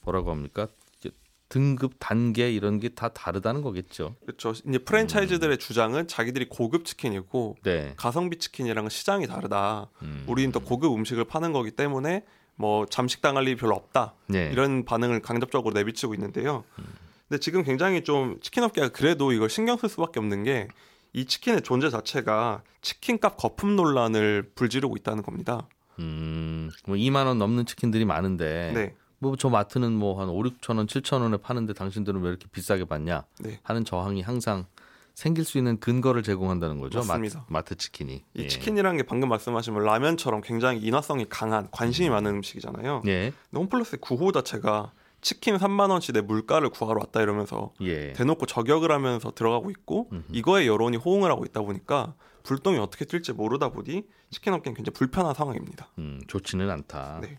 뭐라고 0.00 0.30
합니까 0.30 0.66
등급 1.48 1.94
단계 1.98 2.50
이런 2.52 2.78
게 2.78 2.88
다 2.90 3.08
다르다는 3.08 3.62
거겠죠. 3.62 4.16
그렇죠. 4.26 4.52
이제 4.66 4.78
프랜차이즈들의 4.78 5.56
음. 5.56 5.58
주장은 5.58 6.08
자기들이 6.08 6.48
고급 6.48 6.84
치킨이고 6.84 7.56
네. 7.62 7.94
가성비 7.96 8.38
치킨이랑은 8.38 8.90
시장이 8.90 9.26
다르다. 9.26 9.88
음. 10.02 10.24
우리는 10.26 10.52
더 10.52 10.58
고급 10.60 10.92
음식을 10.94 11.24
파는 11.24 11.52
거기 11.52 11.70
때문에 11.70 12.24
뭐 12.56 12.86
잠식 12.86 13.22
당할 13.22 13.44
일이 13.46 13.56
별로 13.56 13.74
없다. 13.74 14.14
네. 14.26 14.50
이런 14.52 14.84
반응을 14.84 15.20
강접적으로 15.20 15.72
내비치고 15.74 16.14
있는데요. 16.14 16.64
음. 16.78 16.84
근데 17.28 17.40
지금 17.40 17.62
굉장히 17.62 18.04
좀 18.04 18.38
치킨 18.40 18.64
업계가 18.64 18.88
그래도 18.88 19.32
이걸 19.32 19.48
신경 19.50 19.76
쓸 19.76 19.88
수밖에 19.88 20.18
없는 20.20 20.44
게 20.44 20.68
이 21.12 21.24
치킨의 21.24 21.62
존재 21.62 21.90
자체가 21.90 22.62
치킨값 22.82 23.36
거품 23.36 23.76
논란을 23.76 24.50
불지르고 24.54 24.96
있다는 24.96 25.22
겁니다. 25.22 25.66
음, 25.98 26.70
뭐 26.86 26.96
2만 26.96 27.26
원 27.26 27.38
넘는 27.38 27.66
치킨들이 27.66 28.04
많은데 28.04 28.72
네. 28.74 28.94
뭐 29.20 29.36
저 29.36 29.48
마트는 29.48 29.92
뭐 29.92 30.20
한 30.20 30.28
5, 30.28 30.42
6천 30.42 30.76
원, 30.78 30.86
7천 30.86 31.22
원에 31.22 31.36
파는데 31.36 31.72
당신들은 31.74 32.20
왜 32.22 32.30
이렇게 32.30 32.46
비싸게 32.50 32.84
받냐 32.84 33.24
네. 33.40 33.60
하는 33.62 33.84
저항이 33.84 34.22
항상 34.22 34.66
생길 35.14 35.44
수 35.44 35.58
있는 35.58 35.80
근거를 35.80 36.22
제공한다는 36.22 36.78
거죠. 36.78 36.98
맞습니다. 37.00 37.44
마 37.48 37.62
트, 37.62 37.74
치킨이. 37.74 38.12
이 38.34 38.42
예. 38.42 38.46
치킨이라는 38.46 38.96
게 38.98 39.02
방금 39.02 39.28
말씀하신 39.30 39.72
뭐 39.74 39.82
라면처럼 39.82 40.42
굉장히 40.42 40.80
인화성이 40.80 41.26
강한 41.28 41.68
관심이 41.72 42.08
음. 42.08 42.12
많은 42.12 42.30
음식이잖아요. 42.36 43.02
예. 43.06 43.32
근데 43.50 43.60
홈플러스의 43.60 43.98
구호 44.00 44.30
자체가 44.30 44.92
치킨 45.20 45.56
3만 45.56 45.90
원씩 45.90 46.14
내 46.14 46.20
물가를 46.20 46.70
구하러 46.70 47.00
왔다 47.00 47.20
이러면서 47.20 47.72
예. 47.80 48.12
대놓고 48.12 48.46
저격을 48.46 48.92
하면서 48.92 49.32
들어가고 49.32 49.70
있고 49.70 50.08
음흠. 50.12 50.22
이거에 50.30 50.68
여론이 50.68 50.98
호응을 50.98 51.28
하고 51.32 51.44
있다 51.44 51.62
보니까 51.62 52.14
불똥이 52.44 52.78
어떻게 52.78 53.04
튈지 53.04 53.32
모르다 53.32 53.70
보니 53.70 54.04
치킨 54.30 54.52
업계는 54.52 54.76
굉장히 54.76 54.94
불편한 54.94 55.34
상황입니다. 55.34 55.88
음, 55.98 56.20
좋지는 56.28 56.70
않다. 56.70 57.18
네. 57.22 57.38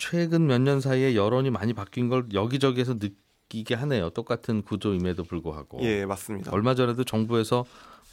최근 0.00 0.46
몇 0.46 0.58
년 0.62 0.80
사이에 0.80 1.14
여론이 1.14 1.50
많이 1.50 1.74
바뀐 1.74 2.08
걸 2.08 2.26
여기저기에서 2.32 2.94
느끼게 2.94 3.74
하네요. 3.74 4.10
똑같은 4.10 4.62
구조임에도 4.62 5.24
불구하고. 5.24 5.78
예, 5.82 6.06
맞습니다. 6.06 6.50
얼마 6.52 6.74
전에도 6.74 7.04
정부에서 7.04 7.64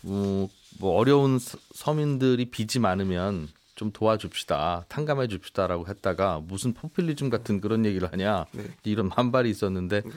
어, 0.04 0.47
뭐 0.80 0.95
어려운 0.97 1.39
서민들이 1.73 2.45
빚이 2.52 2.80
많으면 2.80 3.47
좀 3.76 3.91
도와줍시다, 3.91 4.86
탕감해 4.89 5.28
줍시다라고 5.28 5.88
했다가 5.88 6.41
무슨 6.43 6.73
포퓰리즘 6.73 7.30
같은 7.30 7.62
그런 7.62 7.86
얘기를 7.86 8.12
하냐 8.12 8.45
네. 8.52 8.63
이런 8.84 9.08
반발이 9.10 9.50
있었는데 9.50 10.02
네. 10.02 10.12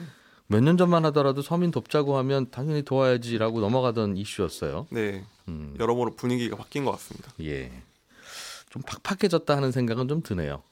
몇년 0.47 0.77
전만 0.77 1.05
하더라도 1.05 1.41
서민 1.41 1.71
돕자고 1.71 2.17
하면 2.17 2.49
당연히 2.51 2.81
도와야지라고 2.81 3.61
넘어가던 3.61 4.17
이슈였어요. 4.17 4.87
네, 4.89 5.23
음. 5.47 5.75
여러모로 5.79 6.15
분위기가 6.15 6.57
바뀐 6.57 6.83
것 6.85 6.91
같습니다. 6.91 7.31
예, 7.41 7.71
좀 8.69 8.81
팍팍해졌다 8.81 9.55
하는 9.55 9.71
생각은 9.71 10.07
좀 10.07 10.21
드네요. 10.23 10.63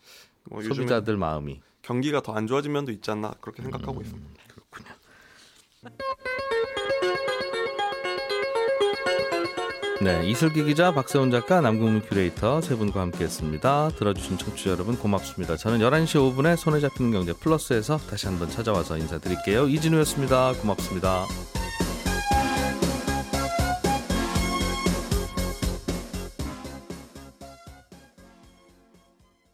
뭐 0.45 0.61
소비자들 0.61 1.17
마음이 1.17 1.61
경기가 1.81 2.21
더 2.21 2.33
안 2.33 2.47
좋아진 2.47 2.71
면도 2.71 2.91
있지 2.91 3.09
않나 3.11 3.33
그렇게 3.41 3.61
생각하고 3.63 3.99
음, 3.99 4.01
있습니다. 4.03 4.29
그렇군요. 4.53 4.89
네, 10.01 10.25
이슬기 10.29 10.63
기자, 10.63 10.93
박세훈 10.93 11.29
작가, 11.29 11.59
남궁민 11.59 12.01
큐레이터 12.03 12.61
세 12.61 12.75
분과 12.77 13.01
함께했습니다. 13.01 13.89
들어주신 13.97 14.37
청취자 14.37 14.71
여러분 14.71 14.97
고맙습니다. 14.97 15.57
저는 15.57 15.79
11시 15.79 16.15
5분에 16.35 16.55
손에 16.55 16.79
잡히는 16.79 17.11
경제 17.11 17.33
플러스에서 17.33 17.97
다시 17.97 18.27
한번 18.27 18.49
찾아와서 18.49 18.97
인사드릴게요. 18.97 19.67
이진우였습니다. 19.67 20.53
고맙습니다. 20.61 21.25